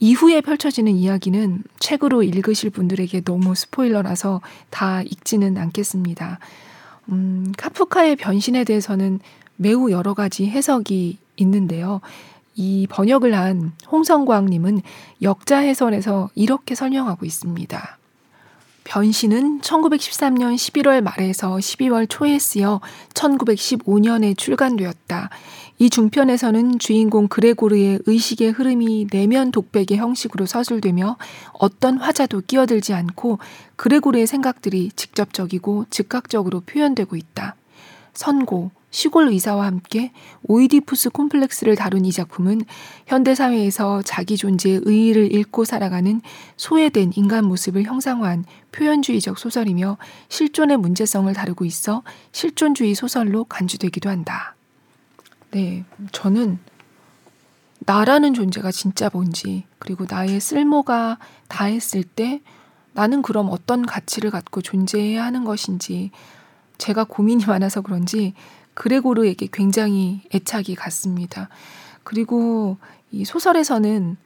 이후에 0.00 0.40
펼쳐지는 0.40 0.92
이야기는 0.92 1.64
책으로 1.80 2.22
읽으실 2.22 2.70
분들에게 2.70 3.22
너무 3.22 3.54
스포일러라서 3.54 4.40
다 4.70 5.02
읽지는 5.02 5.58
않겠습니다. 5.58 6.38
음, 7.10 7.52
카프카의 7.56 8.16
변신에 8.16 8.64
대해서는 8.64 9.18
매우 9.56 9.90
여러 9.90 10.14
가지 10.14 10.46
해석이 10.46 11.18
있는데요. 11.36 12.00
이 12.58 12.88
번역을 12.90 13.34
한 13.36 13.72
홍성광님은 13.90 14.82
역자 15.22 15.58
해설에서 15.58 16.28
이렇게 16.34 16.74
설명하고 16.74 17.24
있습니다. 17.24 17.98
변신은 18.82 19.60
1913년 19.60 20.56
11월 20.56 21.00
말에서 21.00 21.54
12월 21.54 22.06
초에 22.08 22.38
쓰여 22.38 22.80
1915년에 23.14 24.36
출간되었다. 24.36 25.30
이 25.78 25.88
중편에서는 25.88 26.80
주인공 26.80 27.28
그레고르의 27.28 28.00
의식의 28.06 28.50
흐름이 28.50 29.06
내면 29.12 29.52
독백의 29.52 29.96
형식으로 29.98 30.46
서술되며 30.46 31.16
어떤 31.52 31.98
화자도 31.98 32.42
끼어들지 32.48 32.92
않고 32.92 33.38
그레고르의 33.76 34.26
생각들이 34.26 34.90
직접적이고 34.96 35.86
즉각적으로 35.90 36.60
표현되고 36.60 37.14
있다. 37.14 37.54
선고, 38.14 38.72
시골 38.90 39.28
의사와 39.28 39.66
함께 39.66 40.12
오이디푸스 40.44 41.10
콤플렉스를 41.10 41.76
다룬 41.76 42.04
이 42.04 42.12
작품은 42.12 42.62
현대사회에서 43.06 44.02
자기 44.02 44.36
존재의 44.36 44.80
의의를 44.84 45.32
잃고 45.32 45.64
살아가는 45.64 46.20
소외된 46.56 47.12
인간 47.14 47.44
모습을 47.44 47.84
형상화한 47.84 48.44
표현주의적 48.72 49.38
소설이며 49.38 49.98
실존의 50.28 50.78
문제성을 50.78 51.32
다루고 51.32 51.64
있어 51.66 52.02
실존주의 52.32 52.94
소설로 52.94 53.44
간주되기도 53.44 54.08
한다. 54.08 54.54
네, 55.50 55.84
저는 56.12 56.58
나라는 57.80 58.34
존재가 58.34 58.70
진짜 58.70 59.08
뭔지, 59.12 59.64
그리고 59.78 60.04
나의 60.08 60.40
쓸모가 60.40 61.18
다했을 61.48 62.04
때 62.04 62.42
나는 62.92 63.22
그럼 63.22 63.48
어떤 63.50 63.86
가치를 63.86 64.30
갖고 64.30 64.60
존재해야 64.60 65.24
하는 65.24 65.44
것인지 65.44 66.10
제가 66.78 67.04
고민이 67.04 67.46
많아서 67.46 67.80
그런지 67.80 68.34
그레고르에게 68.78 69.48
굉장히 69.52 70.20
애착이 70.32 70.76
갔습니다. 70.76 71.48
그리고 72.04 72.76
이 73.10 73.24
소설에서는 73.24 74.16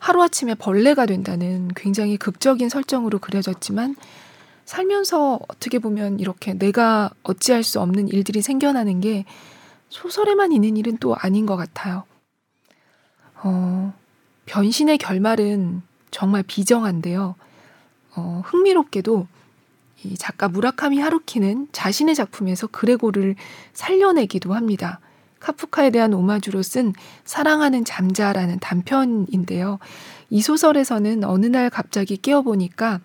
하루아침에 0.00 0.56
벌레가 0.56 1.06
된다는 1.06 1.68
굉장히 1.76 2.16
극적인 2.16 2.68
설정으로 2.68 3.20
그려졌지만 3.20 3.94
살면서 4.64 5.38
어떻게 5.46 5.78
보면 5.78 6.18
이렇게 6.18 6.54
내가 6.54 7.10
어찌할 7.22 7.62
수 7.62 7.80
없는 7.80 8.08
일들이 8.08 8.42
생겨나는 8.42 9.00
게 9.00 9.24
소설에만 9.88 10.50
있는 10.50 10.76
일은 10.76 10.96
또 10.96 11.14
아닌 11.14 11.46
것 11.46 11.54
같아요. 11.54 12.02
어, 13.44 13.94
변신의 14.46 14.98
결말은 14.98 15.82
정말 16.10 16.42
비정한데요. 16.42 17.36
어, 18.16 18.42
흥미롭게도 18.46 19.28
이 20.04 20.16
작가 20.16 20.48
무라카미 20.48 20.98
하루키는 21.00 21.68
자신의 21.72 22.14
작품에서 22.14 22.66
그레고를 22.66 23.36
살려내기도 23.72 24.54
합니다. 24.54 25.00
카프카에 25.40 25.90
대한 25.90 26.14
오마주로 26.14 26.62
쓴 26.62 26.92
사랑하는 27.24 27.84
잠자라는 27.84 28.60
단편인데요. 28.60 29.78
이 30.30 30.40
소설에서는 30.40 31.24
어느 31.24 31.46
날 31.46 31.68
갑자기 31.68 32.16
깨어보니까 32.16 33.00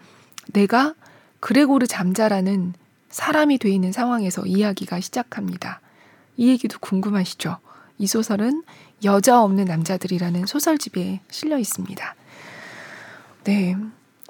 내가 0.53 0.93
그레고르 1.39 1.87
잠자라는 1.87 2.73
사람이 3.09 3.57
돼 3.57 3.69
있는 3.69 3.91
상황에서 3.91 4.45
이야기가 4.45 4.99
시작합니다. 4.99 5.81
이 6.35 6.49
얘기도 6.49 6.77
궁금하시죠? 6.79 7.57
이 7.97 8.05
소설은 8.05 8.63
여자 9.03 9.41
없는 9.41 9.65
남자들이라는 9.65 10.45
소설집에 10.45 11.21
실려 11.29 11.57
있습니다. 11.57 12.15
네. 13.45 13.75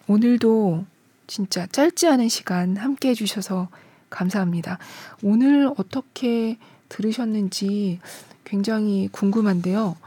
오늘도 0.07 0.85
진짜 1.27 1.67
짧지 1.67 2.07
않은 2.07 2.29
시간 2.29 2.77
함께 2.77 3.09
해주셔서 3.09 3.67
감사합니다. 4.09 4.79
오늘 5.21 5.69
어떻게 5.77 6.57
들으셨는지 6.89 7.99
굉장히 8.45 9.09
궁금한데요. 9.11 9.97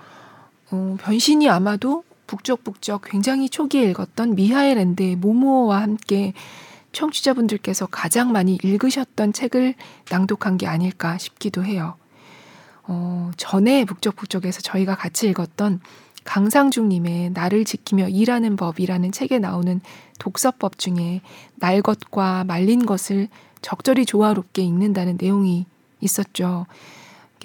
어, 0.70 0.96
변신이 1.00 1.48
아마도 1.48 2.04
북적북적 2.26 3.02
굉장히 3.04 3.48
초기에 3.48 3.90
읽었던 3.90 4.34
미하엘 4.34 4.76
랜드의 4.78 5.16
모모와 5.16 5.82
함께 5.82 6.32
청취자분들께서 6.92 7.86
가장 7.86 8.32
많이 8.32 8.58
읽으셨던 8.62 9.32
책을 9.32 9.74
낭독한 10.10 10.56
게 10.56 10.66
아닐까 10.66 11.18
싶기도 11.18 11.64
해요. 11.64 11.96
어, 12.84 13.30
전에 13.36 13.84
북적북적에서 13.84 14.62
저희가 14.62 14.96
같이 14.96 15.28
읽었던 15.28 15.80
강상중님의 16.24 17.30
나를 17.30 17.64
지키며 17.64 18.08
일하는 18.08 18.56
법이라는 18.56 19.12
책에 19.12 19.38
나오는 19.38 19.80
독서법 20.18 20.78
중에 20.78 21.22
날 21.56 21.82
것과 21.82 22.44
말린 22.44 22.86
것을 22.86 23.28
적절히 23.62 24.06
조화롭게 24.06 24.62
읽는다는 24.62 25.18
내용이 25.20 25.66
있었죠. 26.00 26.66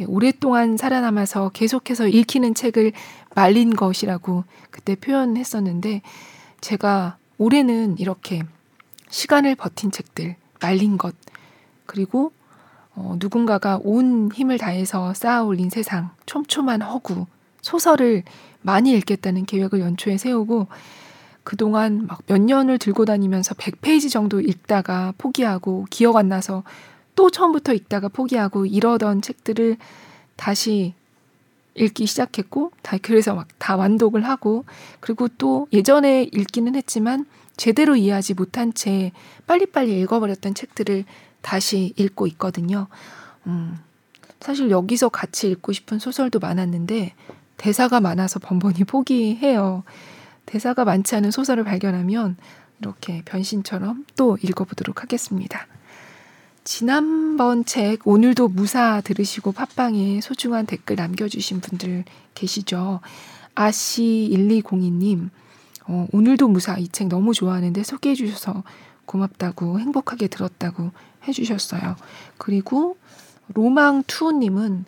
오랫동안 0.07 0.76
살아남아서 0.76 1.49
계속해서 1.49 2.07
읽히는 2.07 2.53
책을 2.53 2.91
말린 3.34 3.76
것이라고 3.76 4.43
그때 4.71 4.95
표현했었는데 4.95 6.01
제가 6.61 7.17
올해는 7.38 7.97
이렇게 7.97 8.43
시간을 9.09 9.55
버틴 9.55 9.91
책들, 9.91 10.36
말린 10.61 10.97
것, 10.97 11.15
그리고 11.86 12.32
어, 12.95 13.15
누군가가 13.19 13.80
온 13.84 14.32
힘을 14.34 14.57
다해서 14.57 15.13
쌓아 15.13 15.43
올린 15.43 15.69
세상, 15.69 16.11
촘촘한 16.26 16.82
허구, 16.82 17.26
소설을 17.61 18.23
많이 18.66 18.91
읽겠다는 18.93 19.45
계획을 19.45 19.80
연초에 19.80 20.18
세우고 20.18 20.68
그동안 21.43 22.07
막 22.07 22.22
몇 22.28 22.41
년을 22.41 22.80
들고 22.80 23.05
다니면서 23.05 23.53
100페이지 23.55 24.09
정도 24.11 24.41
읽다가 24.41 25.13
포기하고 25.18 25.86
기억 25.91 26.16
안 26.18 26.28
나서 26.30 26.63
또 27.16 27.30
처음부터 27.30 27.74
읽다가 27.74 28.07
포기하고 28.09 28.66
이러던 28.66 29.22
책들을 29.22 29.78
다시 30.36 30.93
읽기 31.76 32.05
시작했고 32.07 32.72
다 32.82 32.97
그래서 33.01 33.36
막 33.36 33.47
다 33.59 33.76
완독을 33.76 34.26
하고 34.26 34.66
그리고 34.99 35.28
또 35.38 35.68
예전에 35.74 36.24
읽기는 36.24 36.76
했지만 36.76 37.26
제대로 37.57 37.95
이해하지 37.95 38.34
못한 38.36 38.74
채 38.74 39.11
빨리빨리 39.47 39.99
읽어버렸던 40.01 40.55
책들을 40.55 41.05
다시 41.41 41.93
읽고 41.97 42.28
있거든요. 42.28 42.88
음, 43.47 43.80
사실 44.39 44.70
여기서 44.72 45.09
같이 45.09 45.49
읽고 45.51 45.74
싶은 45.74 45.99
소설도 45.99 46.39
많았는데 46.39 47.13
대사가 47.58 47.99
많아서 47.99 48.39
번번이 48.39 48.84
포기해요. 48.86 49.84
대사가 50.45 50.86
많지 50.86 51.16
않은 51.16 51.32
소설을 51.32 51.64
발견하면 51.64 52.38
이렇게 52.80 53.22
변신처럼 53.26 54.06
또 54.16 54.38
읽어보도록 54.41 55.01
하겠습니다. 55.01 55.68
지난번 56.64 57.64
책 57.66 58.08
오늘도 58.08 58.47
무사 58.49 59.01
들으시고 59.01 59.51
팟빵에 59.51 60.22
소중한 60.22 60.66
댓글 60.66 60.95
남겨주신 60.95 61.62
분들 61.62 62.06
계시죠? 62.34 63.01
아씨1202님 63.56 65.30
어, 65.88 66.08
오늘도 66.12 66.47
무사 66.47 66.78
이 66.78 66.88
책 66.91 67.08
너무 67.08 67.34
좋아하는데 67.34 67.84
소개해 67.84 68.16
주셔서 68.16 68.64
고맙다고 69.06 69.80
행복하게 69.80 70.28
들었다고 70.28 70.91
해주셨어요. 71.28 71.95
그리고 72.38 72.97
로망투님은 73.53 74.86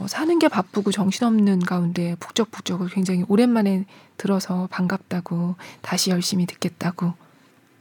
어, 0.00 0.06
사는 0.08 0.38
게 0.38 0.48
바쁘고 0.48 0.92
정신없는 0.92 1.60
가운데 1.60 2.16
북적북적을 2.20 2.88
굉장히 2.88 3.24
오랜만에 3.28 3.84
들어서 4.16 4.66
반갑다고 4.70 5.56
다시 5.82 6.10
열심히 6.10 6.46
듣겠다고 6.46 7.12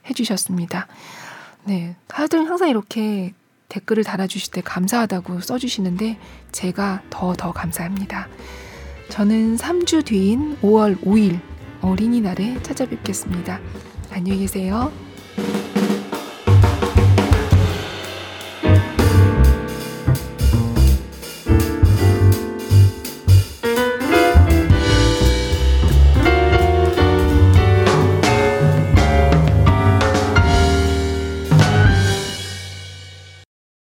해주셨습니다. 0.10 0.88
네. 1.64 1.96
다들 2.08 2.48
항상 2.48 2.70
이렇게 2.70 3.34
댓글을 3.70 4.04
달아주실 4.04 4.52
때 4.52 4.62
감사하다고 4.62 5.40
써주시는데 5.42 6.20
제가 6.52 7.04
더더 7.10 7.54
감사합니다. 7.54 8.28
저는 9.10 9.56
3주 9.56 10.06
뒤인 10.06 10.58
5월 10.62 11.00
5일 11.02 11.40
어린이날에 11.82 12.62
찾아뵙겠습니다. 12.64 13.60
안녕히 14.12 14.40
계세요. 14.40 14.92